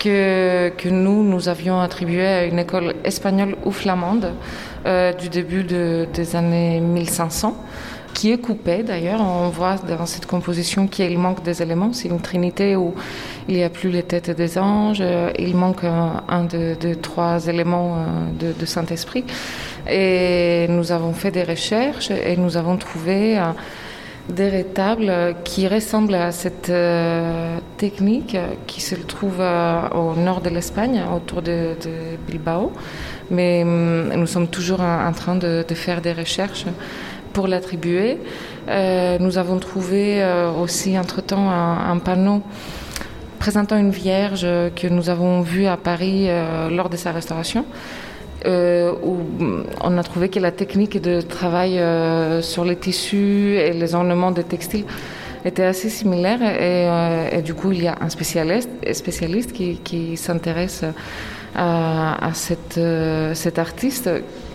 que, 0.00 0.70
que, 0.70 0.88
nous, 0.88 1.22
nous 1.22 1.48
avions 1.48 1.80
attribuée 1.80 2.26
à 2.26 2.44
une 2.44 2.58
école 2.58 2.94
espagnole 3.04 3.54
ou 3.64 3.70
flamande 3.70 4.32
du 5.20 5.28
début 5.28 5.62
des 5.62 6.36
années 6.36 6.80
1500 6.80 7.54
qui 8.14 8.32
est 8.32 8.38
coupé 8.38 8.82
d'ailleurs. 8.82 9.20
On 9.20 9.48
voit 9.48 9.76
dans 9.76 10.06
cette 10.06 10.26
composition 10.26 10.86
qu'il 10.86 11.18
manque 11.18 11.42
des 11.42 11.62
éléments. 11.62 11.92
C'est 11.92 12.08
une 12.08 12.20
trinité 12.20 12.76
où 12.76 12.94
il 13.48 13.56
n'y 13.56 13.64
a 13.64 13.70
plus 13.70 13.90
les 13.90 14.02
têtes 14.02 14.30
des 14.30 14.58
anges, 14.58 15.02
il 15.38 15.56
manque 15.56 15.84
un, 15.84 16.44
de, 16.44 16.94
trois 16.94 17.46
éléments 17.46 17.96
euh, 17.96 18.52
de, 18.52 18.66
Saint-Esprit. 18.66 19.24
Et 19.90 20.66
nous 20.68 20.92
avons 20.92 21.12
fait 21.12 21.30
des 21.30 21.44
recherches 21.44 22.10
et 22.10 22.36
nous 22.36 22.56
avons 22.56 22.76
trouvé 22.76 23.38
euh, 23.38 23.52
des 24.32 24.48
rétables 24.48 25.36
qui 25.44 25.66
ressemblent 25.68 26.14
à 26.14 26.32
cette 26.32 26.70
euh, 26.70 27.58
technique 27.76 28.36
qui 28.66 28.80
se 28.80 28.94
trouve 28.94 29.40
au 29.40 30.14
nord 30.14 30.40
de 30.40 30.50
l'Espagne, 30.50 31.02
autour 31.14 31.42
de, 31.42 31.74
Bilbao. 32.26 32.72
Mais 33.30 33.62
hum, 33.62 34.12
nous 34.14 34.26
sommes 34.26 34.48
toujours 34.48 34.80
en, 34.80 35.12
train 35.12 35.36
de, 35.36 35.64
faire 35.74 36.00
des 36.00 36.12
recherches 36.12 36.66
pour 37.32 37.46
l'attribuer. 37.46 38.18
Euh, 38.68 39.18
nous 39.18 39.38
avons 39.38 39.58
trouvé 39.58 40.22
euh, 40.22 40.50
aussi 40.52 40.98
entre-temps 40.98 41.50
un, 41.50 41.98
panneau 41.98 42.42
présentant 43.38 43.78
une 43.78 43.90
vierge 43.90 44.42
que 44.76 44.86
nous 44.86 45.08
avons 45.08 45.40
vue 45.40 45.66
à 45.66 45.76
Paris 45.76 46.26
euh, 46.28 46.68
lors 46.68 46.90
de 46.90 46.96
sa 46.96 47.10
restauration. 47.10 47.64
Où 48.46 49.16
on 49.82 49.98
a 49.98 50.02
trouvé 50.02 50.28
que 50.28 50.40
la 50.40 50.52
technique 50.52 51.00
de 51.00 51.20
travail 51.20 51.80
sur 52.42 52.64
les 52.64 52.76
tissus 52.76 53.56
et 53.56 53.72
les 53.72 53.94
ornements 53.94 54.30
des 54.30 54.44
textiles 54.44 54.84
était 55.44 55.64
assez 55.64 55.88
similaire 55.88 56.40
et, 56.42 57.42
du 57.42 57.54
coup 57.54 57.72
il 57.72 57.82
y 57.82 57.88
a 57.88 57.96
un 58.00 58.08
spécialiste, 58.08 58.70
spécialiste 58.92 59.52
qui, 59.52 60.16
s'intéresse 60.16 60.84
à, 61.54 62.30
cette, 62.32 62.80
cet 63.34 63.58
artiste 63.58 64.10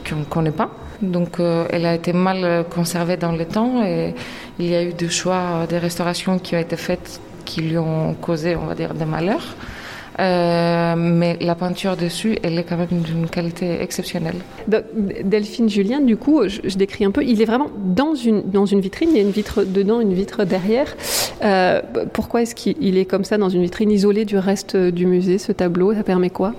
qu'on 0.08 0.18
ne 0.18 0.26
connaît 0.26 0.52
pas 0.52 0.72
donc 1.02 1.40
euh, 1.40 1.66
elle 1.72 1.86
a 1.86 1.94
été 1.94 2.14
mal 2.14 2.66
conservée 2.74 3.18
dans 3.18 3.32
le 3.32 3.46
temps 3.46 3.84
et 3.84 4.14
il 4.60 4.68
y 4.68 4.76
a 4.76 4.84
eu 4.84 4.94
des 4.94 5.10
choix, 5.10 5.66
des 5.68 5.78
restaurations 5.78 6.40
qui 6.40 6.56
ont 6.56 6.60
été 6.60 6.78
faites 6.78 7.20
qui 7.44 7.62
lui 7.62 7.78
ont 7.78 8.16
causé, 8.16 8.56
on 8.56 8.66
va 8.66 8.74
dire, 8.74 8.94
des 8.94 9.06
malheurs. 9.06 9.56
Euh, 10.20 10.96
mais 10.98 11.38
la 11.42 11.56
peinture 11.56 11.98
dessus, 11.98 12.38
elle 12.44 12.58
est 12.58 12.64
quand 12.64 12.78
même 12.78 13.02
d'une 13.02 13.28
qualité 13.28 13.82
exceptionnelle. 13.82 14.36
Delphine 15.24 15.70
Julien, 15.70 16.00
du 16.00 16.18
coup, 16.18 16.48
je, 16.48 16.78
décris 16.78 17.06
un 17.06 17.12
peu, 17.12 17.24
il 17.24 17.42
est 17.42 17.46
vraiment 17.46 17.70
dans 17.76 18.16
une, 18.16 18.44
dans 18.44 18.66
une 18.66 18.80
vitrine, 18.80 19.10
il 19.12 19.18
y 19.18 19.20
a 19.20 19.24
une 19.24 19.32
vitre 19.32 19.64
dedans, 19.64 20.00
une 20.00 20.14
vitre 20.14 20.46
derrière. 20.46 20.96
Euh, 21.44 21.82
pourquoi 22.14 22.44
est-ce 22.44 22.56
qu'il 22.56 22.98
est 22.98 23.06
comme 23.06 23.24
ça 23.24 23.38
dans 23.38 23.50
une 23.50 23.62
vitrine 23.62 23.92
isolée 23.92 24.26
du 24.26 24.38
reste 24.38 24.78
du 24.78 25.06
musée, 25.06 25.38
ce 25.38 25.52
tableau? 25.52 25.94
Ça 25.94 26.04
permet 26.04 26.30
quoi? 26.30 26.54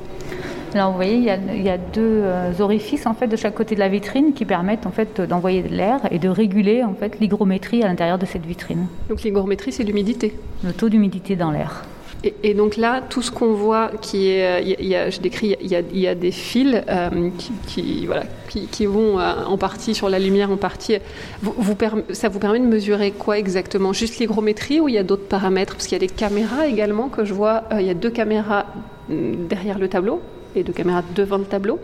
Alors 0.75 0.91
vous 0.91 0.97
voyez, 0.97 1.15
il 1.15 1.25
y 1.25 1.31
a, 1.31 1.39
il 1.55 1.63
y 1.63 1.71
a 1.71 1.79
deux 1.79 2.03
euh, 2.03 2.53
orifices 2.59 3.07
en 3.07 3.15
fait 3.15 3.29
de 3.29 3.37
chaque 3.37 3.55
côté 3.55 3.75
de 3.75 3.81
la 3.81 3.89
vitrine 3.89 4.35
qui 4.35 4.45
permettent 4.45 4.85
en 4.85 4.91
fait 4.91 5.23
d'envoyer 5.23 5.63
de 5.63 5.69
l'air 5.75 6.01
et 6.11 6.19
de 6.19 6.29
réguler 6.29 6.83
en 6.83 6.93
fait 6.93 7.19
l'hygrométrie 7.19 7.83
à 7.83 7.87
l'intérieur 7.87 8.19
de 8.19 8.27
cette 8.27 8.45
vitrine. 8.45 8.87
Donc 9.09 9.23
l'hygrométrie, 9.23 9.73
c'est 9.73 9.85
l'humidité. 9.85 10.37
Le 10.63 10.73
taux 10.73 10.91
d'humidité 10.91 11.35
dans 11.35 11.51
l'air. 11.51 11.85
Et, 12.27 12.35
et 12.43 12.55
donc 12.55 12.77
là, 12.77 13.03
tout 13.09 13.23
ce 13.23 13.31
qu'on 13.31 13.53
voit, 13.55 13.91
qui 14.03 14.29
est, 14.29 14.45
euh, 14.45 14.75
il 14.81 14.87
y 14.87 14.97
a- 14.97 15.11
je 15.11 15.21
décris, 15.21 15.57
il 15.61 15.69
y 15.69 15.77
a, 15.77 15.81
il 15.93 16.01
y 16.01 16.09
a 16.09 16.15
des 16.17 16.33
fils 16.33 16.75
euh, 16.89 17.31
qui, 17.39 17.53
qui, 17.69 18.07
voilà, 18.07 18.25
qui, 18.49 18.67
qui 18.67 18.85
vont 18.87 19.21
euh, 19.21 19.45
en 19.47 19.57
partie 19.57 19.95
sur 19.95 20.09
la 20.09 20.19
lumière, 20.19 20.51
en 20.51 20.57
partie. 20.57 20.97
Vous, 21.43 21.55
vous 21.57 21.75
perm- 21.75 22.03
ça 22.13 22.29
vous 22.29 22.39
permet 22.41 22.59
de 22.59 22.65
mesurer 22.67 23.13
quoi 23.13 23.39
exactement? 23.39 23.93
Juste 23.93 24.19
l'hygrométrie 24.19 24.81
ou 24.81 24.89
il 24.89 24.95
y 24.95 24.99
a 24.99 25.05
d'autres 25.05 25.29
paramètres? 25.29 25.75
Parce 25.75 25.87
qu'il 25.87 25.95
y 26.01 26.03
a 26.03 26.07
des 26.07 26.13
caméras 26.13 26.67
également 26.67 27.09
que 27.09 27.25
je 27.25 27.33
vois. 27.33 27.65
euh, 27.73 27.81
il 27.81 27.87
y 27.87 27.91
a 27.91 27.95
deux 27.95 28.11
caméras 28.11 28.67
mm, 29.09 29.47
derrière 29.49 29.79
le 29.79 29.89
tableau 29.89 30.21
et 30.57 30.63
deux 30.65 30.73
caméras 30.73 31.03
devant 31.15 31.39
le 31.39 31.45
tableau. 31.45 31.79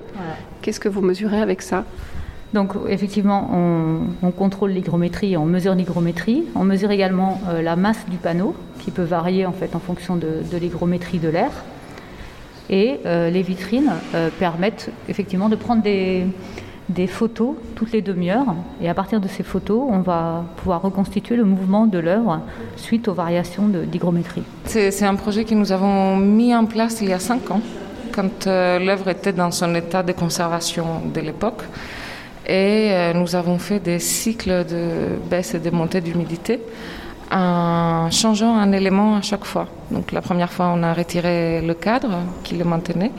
Qu'est-ce 0.62 0.80
que 0.80 0.88
vous 0.88 1.02
mesurez 1.02 1.40
avec 1.40 1.62
ça? 1.62 1.84
Donc 2.54 2.74
effectivement, 2.88 3.48
on, 3.52 4.00
on 4.22 4.30
contrôle 4.30 4.72
l'hygrométrie, 4.72 5.36
on 5.36 5.46
mesure 5.46 5.74
l'hygrométrie. 5.74 6.44
On 6.54 6.64
mesure 6.64 6.90
également 6.90 7.40
euh, 7.48 7.62
la 7.62 7.76
masse 7.76 8.04
du 8.08 8.18
panneau, 8.18 8.54
qui 8.80 8.90
peut 8.90 9.02
varier 9.02 9.46
en 9.46 9.52
fait 9.52 9.74
en 9.74 9.78
fonction 9.78 10.16
de, 10.16 10.42
l'hygrométrie 10.60 11.18
de 11.18 11.28
l'air. 11.28 11.50
Et 12.68 13.00
euh, 13.06 13.30
les 13.30 13.42
vitrines 13.42 13.92
euh, 14.14 14.28
permettent 14.38 14.90
effectivement 15.08 15.48
de 15.48 15.56
prendre 15.56 15.82
des, 15.82 16.26
des 16.90 17.06
photos 17.06 17.54
toutes 17.74 17.92
les 17.92 18.02
demi-heures. 18.02 18.54
Et 18.82 18.88
à 18.88 18.94
partir 18.94 19.18
de 19.20 19.28
ces 19.28 19.42
photos, 19.42 19.82
on 19.88 20.00
va 20.00 20.44
pouvoir 20.56 20.82
reconstituer 20.82 21.36
le 21.36 21.44
mouvement 21.44 21.86
de 21.86 21.98
l'œuvre 21.98 22.40
suite 22.76 23.08
aux 23.08 23.14
variations 23.14 23.68
d'hygrométrie. 23.68 24.42
C'est 24.66 25.04
un 25.04 25.14
projet 25.14 25.44
que 25.44 25.54
nous 25.54 25.72
avons 25.72 26.18
mis 26.18 26.54
en 26.54 26.66
place 26.66 27.00
il 27.00 27.08
y 27.08 27.12
a 27.14 27.18
cinq 27.18 27.50
ans, 27.50 27.62
quand 28.12 28.46
l'œuvre 28.46 29.08
était 29.08 29.32
dans 29.32 29.50
son 29.50 29.74
état 29.74 30.02
de 30.02 30.12
conservation 30.12 30.86
de 31.12 31.20
l'époque. 31.20 31.62
Et 32.46 32.90
euh, 32.90 33.12
nous 33.14 33.34
avons 33.36 33.58
fait 33.58 33.78
des 33.78 33.98
cycles 33.98 34.64
de 34.64 35.18
baisse 35.30 35.54
et 35.54 35.58
de 35.60 35.70
montée 35.70 36.00
d'humidité 36.00 36.60
en 37.30 38.10
changeant 38.10 38.54
un 38.56 38.72
élément 38.72 39.16
à 39.16 39.22
chaque 39.22 39.44
fois. 39.44 39.68
Donc 39.90 40.12
la 40.12 40.20
première 40.20 40.52
fois, 40.52 40.72
on 40.74 40.82
a 40.82 40.92
retiré 40.92 41.62
le 41.62 41.74
cadre 41.74 42.18
qui 42.42 42.56
le 42.56 42.64
maintenait. 42.64 43.12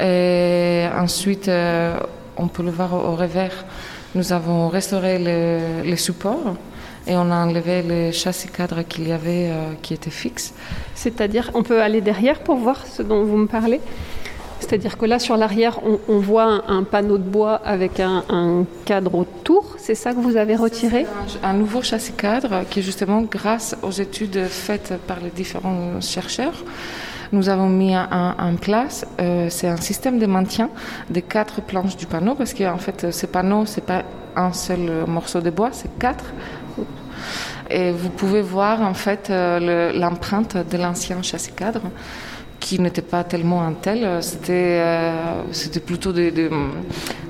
Et 0.00 0.86
ensuite, 0.98 1.48
euh, 1.48 1.98
on 2.36 2.48
peut 2.48 2.62
le 2.62 2.70
voir 2.70 2.92
au, 2.94 3.14
revers, 3.16 3.64
nous 4.14 4.32
avons 4.32 4.68
restauré 4.68 5.18
le- 5.18 5.82
les 5.88 5.96
supports 5.96 6.54
et 7.06 7.16
on 7.16 7.30
a 7.30 7.36
enlevé 7.46 7.82
le 7.82 8.10
châssis 8.12 8.48
cadre 8.48 8.82
qu'il 8.82 9.08
y 9.08 9.12
avait 9.12 9.48
euh, 9.50 9.72
qui 9.82 9.94
était 9.94 10.10
fixe. 10.10 10.52
C'est-à-dire, 10.94 11.50
on 11.54 11.62
peut 11.62 11.80
aller 11.82 12.00
derrière 12.00 12.40
pour 12.40 12.56
voir 12.56 12.86
ce 12.86 13.02
dont 13.02 13.24
vous 13.24 13.36
me 13.36 13.46
parlez? 13.46 13.80
C'est-à-dire 14.70 14.96
que 14.96 15.04
là, 15.04 15.18
sur 15.18 15.36
l'arrière, 15.36 15.80
on, 15.84 15.98
on 16.08 16.20
voit 16.20 16.44
un, 16.44 16.62
un 16.68 16.84
panneau 16.84 17.18
de 17.18 17.24
bois 17.24 17.56
avec 17.64 17.98
un, 17.98 18.22
un 18.28 18.64
cadre 18.84 19.16
autour. 19.16 19.74
C'est 19.78 19.96
ça 19.96 20.12
que 20.14 20.20
vous 20.20 20.36
avez 20.36 20.54
retiré 20.54 21.06
Un 21.42 21.54
nouveau 21.54 21.82
châssis 21.82 22.12
cadre 22.12 22.62
qui, 22.70 22.80
justement, 22.80 23.22
grâce 23.22 23.76
aux 23.82 23.90
études 23.90 24.44
faites 24.46 24.92
par 25.08 25.18
les 25.18 25.30
différents 25.30 26.00
chercheurs, 26.00 26.54
nous 27.32 27.48
avons 27.48 27.68
mis 27.68 27.96
en 27.96 28.54
place. 28.60 29.04
Euh, 29.20 29.48
c'est 29.50 29.66
un 29.66 29.76
système 29.76 30.20
de 30.20 30.26
maintien 30.26 30.70
des 31.10 31.22
quatre 31.22 31.60
planches 31.62 31.96
du 31.96 32.06
panneau 32.06 32.36
parce 32.36 32.54
qu'en 32.54 32.78
fait, 32.78 33.10
ce 33.10 33.26
panneau, 33.26 33.66
c'est 33.66 33.84
pas 33.84 34.04
un 34.36 34.52
seul 34.52 35.04
morceau 35.08 35.40
de 35.40 35.50
bois, 35.50 35.70
c'est 35.72 35.98
quatre. 35.98 36.26
Et 37.70 37.90
vous 37.90 38.10
pouvez 38.10 38.40
voir 38.40 38.82
en 38.82 38.94
fait 38.94 39.30
euh, 39.30 39.90
le- 39.92 39.98
l'empreinte 39.98 40.56
de 40.56 40.76
l'ancien 40.76 41.22
châssis 41.22 41.52
cadre 41.52 41.82
qui 42.60 42.78
n'était 42.78 43.02
pas 43.02 43.24
tellement 43.24 43.62
un 43.62 43.72
tel, 43.72 44.22
c'était 44.22 44.78
euh, 44.80 45.42
c'était 45.50 45.80
plutôt 45.80 46.12
des, 46.12 46.48
hum, 46.48 46.72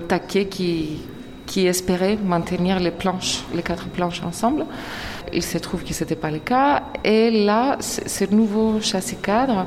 taquets 0.08 0.46
qui, 0.46 0.98
qui 1.46 1.66
espéraient 1.66 2.18
maintenir 2.22 2.80
les 2.80 2.90
planches, 2.90 3.44
les 3.54 3.62
quatre 3.62 3.88
planches 3.88 4.22
ensemble. 4.22 4.66
Il 5.32 5.42
se 5.42 5.58
trouve 5.58 5.84
que 5.84 5.94
ce 5.94 6.02
n'était 6.04 6.16
pas 6.16 6.30
le 6.30 6.40
cas. 6.40 6.82
Et 7.04 7.30
là, 7.30 7.76
ce 7.80 8.24
nouveau 8.34 8.80
châssis 8.80 9.16
cadre, 9.16 9.66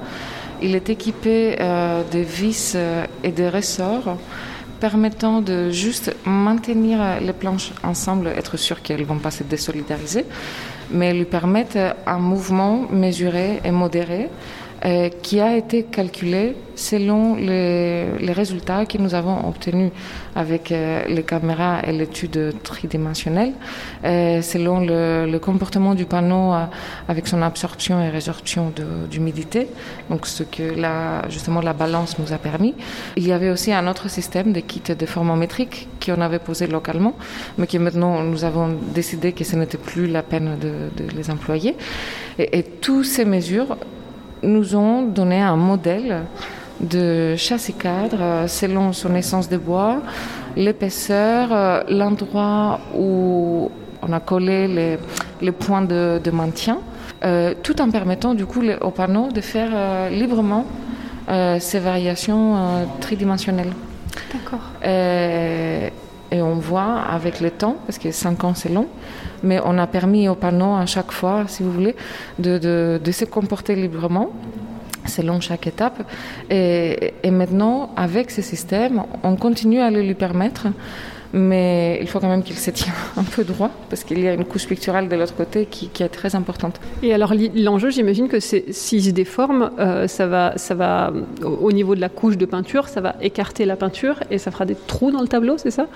il 0.61 0.75
est 0.75 0.89
équipé 0.89 1.57
euh, 1.59 2.03
de 2.11 2.19
vis 2.19 2.73
euh, 2.75 3.05
et 3.23 3.31
de 3.31 3.45
ressorts 3.45 4.17
permettant 4.79 5.41
de 5.41 5.69
juste 5.69 6.13
maintenir 6.25 7.01
euh, 7.01 7.19
les 7.19 7.33
planches 7.33 7.71
ensemble, 7.83 8.27
être 8.27 8.57
sûr 8.57 8.81
qu'elles 8.81 9.01
ne 9.01 9.05
vont 9.05 9.19
pas 9.19 9.31
se 9.31 9.43
désolidariser, 9.43 10.25
mais 10.91 11.13
lui 11.13 11.25
permettre 11.25 11.95
un 12.05 12.19
mouvement 12.19 12.85
mesuré 12.91 13.61
et 13.63 13.71
modéré 13.71 14.29
euh, 14.85 15.07
qui 15.21 15.39
a 15.39 15.55
été 15.55 15.83
calculé 15.83 16.57
selon 16.75 17.35
les, 17.35 18.33
résultats 18.33 18.85
que 18.85 18.97
nous 18.97 19.15
avons 19.15 19.47
obtenus 19.47 19.91
avec 20.35 20.73
euh, 20.73 21.05
les 21.07 21.23
caméras 21.23 21.79
et 21.87 21.93
l'étude 21.93 22.53
tridimensionnelle, 22.63 23.53
euh, 24.03 24.41
selon 24.41 24.81
le, 24.81 25.37
comportement 25.37 25.95
du 25.95 26.03
panneau 26.03 26.51
avec 27.07 27.27
son 27.27 27.41
absorption 27.41 28.03
et 28.03 28.09
résorption 28.09 28.73
d'humidité, 29.09 29.67
donc 30.09 30.27
ce 30.27 30.43
que 30.43 30.77
la, 30.77 31.29
justement 31.29 31.61
la 31.61 31.73
balance 31.73 32.19
nous 32.19 32.33
a 32.33 32.37
permis. 32.37 32.75
Il 33.15 33.25
y 33.25 33.31
avait 33.31 33.51
aussi 33.51 33.71
un 33.71 33.87
autre 33.87 34.09
système 34.09 34.51
de 34.51 34.59
kits 34.59 34.81
de 34.81 35.05
formométrique 35.05 35.87
qu'on 36.05 36.19
avait 36.19 36.39
posé 36.39 36.67
localement, 36.67 37.15
mais 37.57 37.67
que 37.67 37.77
maintenant 37.77 38.21
nous 38.21 38.43
avons 38.43 38.75
décidé 38.93 39.31
que 39.31 39.45
ce 39.45 39.55
n'était 39.55 39.77
plus 39.77 40.07
la 40.07 40.23
peine 40.23 40.57
de, 40.59 40.89
les 41.15 41.29
employer. 41.29 41.77
Et 42.37 42.63
toutes 42.63 43.05
ces 43.05 43.23
mesures 43.23 43.77
nous 44.43 44.75
ont 44.75 45.01
donné 45.03 45.41
un 45.41 45.55
modèle 45.55 46.23
de 46.81 47.35
châssis 47.37 47.73
cadre 47.73 48.17
euh, 48.21 48.47
selon 48.47 48.91
son 48.93 49.15
essence 49.15 49.47
de 49.49 49.57
bois, 49.57 50.01
l'épaisseur, 50.55 51.49
euh, 51.51 51.81
l'endroit 51.89 52.79
où 52.95 53.69
on 54.01 54.11
a 54.13 54.19
collé 54.19 54.67
les, 54.67 54.97
les 55.41 55.51
points 55.51 55.81
de, 55.81 56.19
de 56.23 56.31
maintien, 56.31 56.79
euh, 57.23 57.53
tout 57.63 57.81
en 57.81 57.89
permettant 57.89 58.33
du 58.33 58.45
coup 58.45 58.61
le- 58.61 58.77
au 58.83 58.91
panneau 58.91 59.29
de 59.31 59.39
faire 59.41 59.69
euh, 59.73 60.09
librement 60.09 60.65
euh, 61.29 61.57
ces 61.59 61.79
variations 61.79 62.85
tridimensionnelles. 62.99 63.71
D'accord. 64.33 64.59
Et 66.33 66.41
on 66.41 66.55
voit 66.55 66.99
avec 67.09 67.39
le 67.39 67.51
temps, 67.51 67.75
parce 67.85 67.97
que 67.99 68.11
5 68.11 68.43
ans 68.43 68.53
c'est 68.55 68.69
long, 68.73 68.87
mais 69.43 69.59
on 69.63 69.77
a 69.77 69.87
permis 69.87 70.27
au 70.27 70.35
panneau 70.35 70.73
à 70.75 70.85
chaque 70.87 71.11
fois, 71.11 71.43
si 71.47 71.61
vous 71.63 71.71
voulez, 71.71 71.95
de, 72.39 72.57
de- 72.57 72.99
de 73.03 73.11
se 73.11 73.23
comporter 73.25 73.75
librement 73.75 74.29
selon 75.05 75.39
chaque 75.41 75.67
étape. 75.67 76.01
Et, 76.49 77.13
et 77.23 77.29
maintenant, 77.31 77.91
avec 77.95 78.31
ce 78.31 78.41
système, 78.41 79.03
on 79.21 79.35
continue 79.35 79.79
à 79.79 79.91
le 79.91 80.01
lui 80.01 80.15
permettre, 80.15 80.67
mais 81.33 81.97
il 82.01 82.07
faut 82.07 82.19
quand 82.19 82.29
même 82.29 82.43
qu'il 82.43 82.55
se 82.57 82.69
tienne 82.71 82.93
un 83.17 83.23
peu 83.23 83.43
droit, 83.43 83.69
parce 83.89 84.03
qu'il 84.03 84.19
y 84.19 84.27
a 84.27 84.33
une 84.33 84.45
couche 84.45 84.67
picturale 84.67 85.09
de 85.09 85.15
l'autre 85.15 85.35
côté 85.35 85.65
qui, 85.65 85.89
qui 85.89 86.03
est 86.03 86.09
très 86.09 86.35
importante. 86.35 86.79
Et 87.01 87.13
alors 87.13 87.33
l'enjeu, 87.55 87.89
j'imagine 87.89 88.27
que 88.27 88.39
s'il 88.39 89.03
se 89.03 89.09
déforme, 89.11 89.71
euh, 89.79 90.07
ça 90.07 90.27
va, 90.27 90.53
ça 90.57 90.75
va 90.75 91.11
au 91.43 91.49
au 91.63 91.71
niveau 91.71 91.95
de 91.95 92.01
la 92.01 92.09
couche 92.09 92.37
de 92.37 92.45
peinture, 92.45 92.87
ça 92.87 93.01
va 93.01 93.15
écarter 93.21 93.65
la 93.65 93.75
peinture 93.75 94.19
et 94.29 94.37
ça 94.37 94.51
fera 94.51 94.65
des 94.65 94.75
trous 94.75 95.11
dans 95.11 95.21
le 95.21 95.27
tableau, 95.27 95.57
c'est 95.57 95.71
ça? 95.71 95.87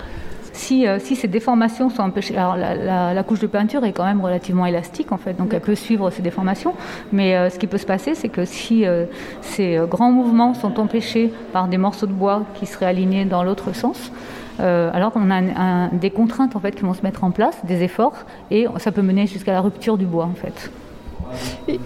Si, 0.52 0.88
euh, 0.88 0.98
si 0.98 1.14
ces 1.14 1.28
déformations 1.28 1.88
sont 1.88 2.02
empêchées, 2.02 2.36
alors 2.36 2.56
la, 2.56 2.74
la- 2.74 3.14
la 3.14 3.22
couche 3.22 3.38
de 3.38 3.46
peinture 3.46 3.84
est 3.84 3.92
quand 3.92 4.04
même 4.04 4.20
relativement 4.20 4.66
élastique 4.66 5.12
en 5.12 5.18
fait, 5.18 5.34
donc 5.34 5.52
elle 5.54 5.60
peut 5.60 5.76
suivre 5.76 6.10
ces 6.10 6.22
déformations. 6.22 6.74
Mais 7.12 7.36
euh, 7.36 7.48
ce 7.50 7.58
qui 7.60 7.66
peut 7.68 7.78
se 7.78 7.86
passer, 7.86 8.14
c'est 8.16 8.28
que 8.28 8.44
si 8.44 8.84
euh, 8.84 9.04
ces 9.42 9.78
grands 9.88 10.10
mouvements 10.10 10.54
sont 10.54 10.80
empêchés 10.80 11.32
par 11.52 11.68
des 11.68 11.76
morceaux 11.78 12.06
de 12.06 12.12
bois 12.12 12.42
qui 12.58 12.66
seraient 12.66 12.86
alignés 12.86 13.24
dans 13.24 13.44
l'autre 13.44 13.72
sens, 13.72 14.10
euh, 14.60 14.90
alors 14.92 15.12
on 15.14 15.30
a 15.30 15.88
des 15.88 16.10
contraintes 16.10 16.56
en 16.56 16.60
fait 16.60 16.74
qui 16.74 16.82
vont 16.82 16.94
se 16.94 17.02
mettre 17.02 17.24
en 17.24 17.30
place, 17.30 17.56
des 17.64 17.82
efforts, 17.82 18.24
et 18.50 18.66
ça 18.78 18.92
peut 18.92 19.02
mener 19.02 19.26
jusqu'à 19.26 19.52
la 19.52 19.60
rupture 19.60 19.96
du 19.96 20.06
bois 20.06 20.24
en 20.24 20.34
fait. 20.34 20.70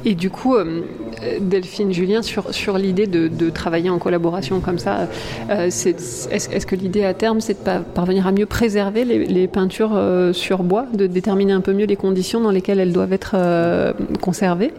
Et, 0.05 0.15
du 0.15 0.31
coup, 0.31 0.55
euh, 0.55 0.83
Delphine, 1.41 1.93
Julien, 1.93 2.23
sur, 2.23 2.79
l'idée 2.79 3.09
de, 3.09 3.51
travailler 3.51 3.91
en 3.91 3.99
collaboration 3.99 4.61
comme 4.61 4.79
ça, 4.79 5.09
euh, 5.51 5.67
est-ce 5.67 6.67
que 6.67 6.77
l'idée 6.77 7.05
à 7.05 7.13
terme, 7.13 7.41
c'est 7.41 7.55
de 7.55 7.59
pa- 7.59 7.81
parvenir 7.81 8.29
à 8.29 8.31
mieux 8.31 8.47
préserver 8.47 9.05
les, 9.05 9.49
peintures 9.49 9.99
sur 10.33 10.63
bois, 10.63 10.87
de 10.95 11.09
déterminer 11.09 11.53
un 11.53 11.61
peu 11.61 11.73
mieux 11.73 11.87
les 11.87 11.97
conditions 11.97 12.41
dans 12.41 12.53
lesquelles 12.53 12.79
elles 12.79 12.93
doivent 12.93 13.13
être 13.13 13.35
conservées? 14.21 14.73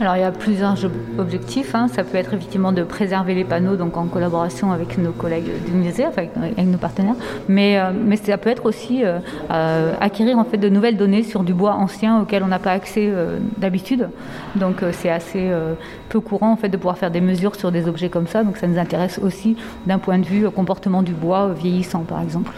Alors 0.00 0.14
il 0.14 0.20
y 0.20 0.24
a 0.24 0.30
plusieurs 0.30 0.84
ob- 0.84 0.92
objectifs. 1.18 1.74
hein. 1.74 1.88
Ça 1.88 2.04
peut 2.04 2.16
être 2.18 2.32
effectivement 2.32 2.70
de 2.70 2.84
préserver 2.84 3.34
les 3.34 3.42
panneaux, 3.44 3.74
donc 3.74 3.96
en 3.96 4.06
collaboration 4.06 4.70
avec 4.70 4.96
nos 4.96 5.10
collègues 5.10 5.50
du 5.66 5.72
musée, 5.72 6.06
enfin, 6.06 6.26
avec, 6.36 6.56
nos 6.66 6.78
partenaires. 6.78 7.16
Mais, 7.48 7.78
euh, 7.78 7.90
mais 7.92 8.16
ça 8.16 8.38
peut 8.38 8.48
être 8.50 8.64
aussi 8.66 9.04
euh, 9.04 9.18
euh, 9.50 9.92
acquérir 10.00 10.38
en 10.38 10.44
fait 10.44 10.56
de 10.56 10.68
nouvelles 10.68 10.96
données 10.96 11.24
sur 11.24 11.42
du 11.42 11.52
bois 11.52 11.74
ancien 11.74 12.20
auquel 12.20 12.44
on 12.44 12.46
n'a 12.46 12.60
pas 12.60 12.70
accès 12.70 13.08
euh, 13.08 13.38
d'habitude. 13.56 14.08
Donc 14.54 14.84
euh, 14.84 14.90
c'est 14.92 15.10
assez 15.10 15.48
euh, 15.50 15.74
peu 16.10 16.20
courant 16.20 16.52
en 16.52 16.56
fait 16.56 16.68
de 16.68 16.76
pouvoir 16.76 16.96
faire 16.96 17.10
des 17.10 17.20
mesures 17.20 17.56
sur 17.56 17.72
des 17.72 17.88
objets 17.88 18.08
comme 18.08 18.28
ça. 18.28 18.44
Donc 18.44 18.56
ça 18.56 18.68
nous 18.68 18.78
intéresse 18.78 19.18
aussi 19.20 19.56
d'un 19.86 19.98
point 19.98 20.18
de 20.18 20.26
vue 20.26 20.46
euh, 20.46 20.50
comportement 20.50 21.02
du 21.02 21.12
bois 21.12 21.46
euh, 21.48 21.54
vieillissant 21.54 22.04
par 22.04 22.22
exemple. 22.22 22.52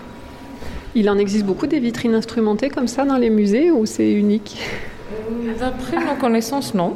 Il 0.94 1.08
en 1.08 1.16
existe 1.16 1.46
beaucoup 1.46 1.66
des 1.68 1.78
vitrines 1.78 2.14
instrumentées 2.14 2.68
comme 2.68 2.88
ça 2.88 3.06
dans 3.06 3.16
les 3.16 3.30
musées 3.30 3.70
ou 3.70 3.86
c'est 3.86 4.12
unique? 4.12 4.58
D'après 5.58 5.96
nos 5.96 6.20
connaissances, 6.20 6.74
non. 6.74 6.94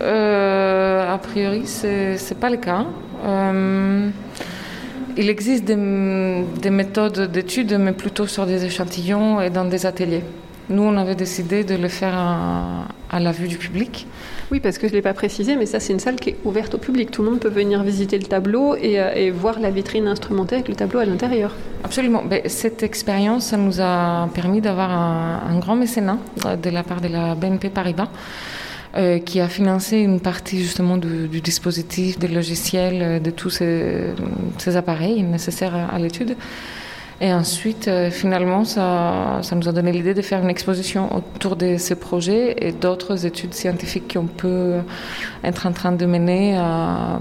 Euh, 0.00 1.14
a 1.14 1.18
priori, 1.18 1.62
c'est 1.66 2.12
n'est 2.12 2.40
pas 2.40 2.50
le 2.50 2.56
cas. 2.56 2.84
Euh, 3.24 4.08
Il 5.16 5.28
existe 5.28 5.64
des, 5.64 6.44
des 6.60 6.70
méthodes 6.70 7.30
d'études, 7.30 7.76
mais 7.78 7.92
plutôt 7.92 8.26
sur 8.26 8.46
des 8.46 8.64
échantillons 8.64 9.40
et 9.40 9.50
dans 9.50 9.64
des 9.64 9.86
ateliers. 9.86 10.22
Nous, 10.70 10.82
on 10.82 10.96
avait 10.96 11.14
décidé 11.14 11.62
de 11.62 11.74
le 11.74 11.88
faire 11.88 12.14
à, 12.14 12.86
à 13.10 13.20
la 13.20 13.32
vue 13.32 13.48
du 13.48 13.58
public. 13.58 14.06
Oui, 14.50 14.60
parce 14.60 14.78
que 14.78 14.86
je 14.88 14.92
ne 14.92 14.96
l'ai 14.96 15.02
pas 15.02 15.12
précisé, 15.12 15.56
mais 15.56 15.66
ça, 15.66 15.78
c'est 15.78 15.92
une 15.92 16.00
salle 16.00 16.16
qui 16.16 16.30
est 16.30 16.36
ouverte 16.44 16.74
au 16.74 16.78
public. 16.78 17.10
Tout 17.10 17.22
le 17.22 17.30
monde 17.30 17.40
peut 17.40 17.50
venir 17.50 17.82
visiter 17.82 18.18
le 18.18 18.24
tableau 18.24 18.74
et, 18.74 18.98
euh, 18.98 19.12
et 19.14 19.30
voir 19.30 19.60
la 19.60 19.70
vitrine 19.70 20.08
instrumentée 20.08 20.56
avec 20.56 20.68
le 20.68 20.74
tableau 20.74 21.00
à 21.00 21.04
l'intérieur. 21.04 21.52
Absolument. 21.84 22.22
Ben, 22.24 22.40
cette 22.46 22.82
expérience, 22.82 23.46
ça 23.46 23.58
nous 23.58 23.80
a 23.80 24.28
permis 24.34 24.62
d'avoir 24.62 24.90
un, 24.90 25.42
un, 25.50 25.58
grand 25.58 25.76
mécénat 25.76 26.18
de 26.62 26.70
la 26.70 26.82
part 26.82 27.00
de 27.02 27.08
la 27.08 27.34
BNP 27.34 27.68
Paribas. 27.68 28.08
Euh, 28.96 29.18
qui 29.18 29.40
a 29.40 29.48
financé 29.48 29.98
une 29.98 30.20
partie 30.20 30.60
justement 30.60 30.96
du, 30.96 31.40
dispositif, 31.40 32.16
des 32.16 32.28
logiciels, 32.28 33.20
de 33.20 33.30
tous 33.32 33.50
ces, 33.50 34.14
appareils 34.76 35.24
nécessaires 35.24 35.74
à, 35.92 35.98
l'étude. 35.98 36.36
Et 37.20 37.32
ensuite, 37.32 37.88
euh, 37.88 38.10
finalement, 38.10 38.64
ça, 38.64 39.40
ça, 39.42 39.56
nous 39.56 39.68
a 39.68 39.72
donné 39.72 39.90
l'idée 39.90 40.14
de 40.14 40.22
faire 40.22 40.40
une 40.40 40.50
exposition 40.50 41.12
autour 41.16 41.56
de 41.56 41.76
ces 41.76 41.96
projets 41.96 42.54
et 42.58 42.70
d'autres 42.70 43.26
études 43.26 43.54
scientifiques 43.54 44.14
qu'on 44.14 44.26
peut 44.26 44.78
être 45.42 45.66
en 45.66 45.72
train 45.72 45.90
de 45.90 46.06
mener 46.06 46.56
euh, 46.56 47.16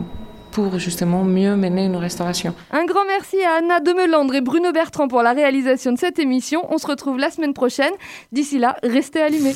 pour 0.51 0.77
justement 0.77 1.23
mieux 1.23 1.55
mener 1.55 1.86
une 1.86 1.95
restauration. 1.95 2.53
Un 2.71 2.86
grand 2.86 3.05
merci 3.07 3.38
à 3.41 3.57
Anna 3.57 3.79
Demelandre 3.79 4.36
et 4.36 4.41
Bruno 4.41 4.71
Bertrand 4.71 5.07
pour 5.07 5.23
la 5.23 5.33
réalisation 5.33 5.91
de 5.91 5.97
cette 5.97 6.19
émission. 6.19 6.62
On 6.69 6.77
se 6.77 6.86
retrouve 6.86 7.17
la 7.17 7.31
semaine 7.31 7.55
prochaine. 7.55 7.93
D'ici 8.31 8.59
là, 8.59 8.75
restez 8.83 9.21
allumés. 9.21 9.55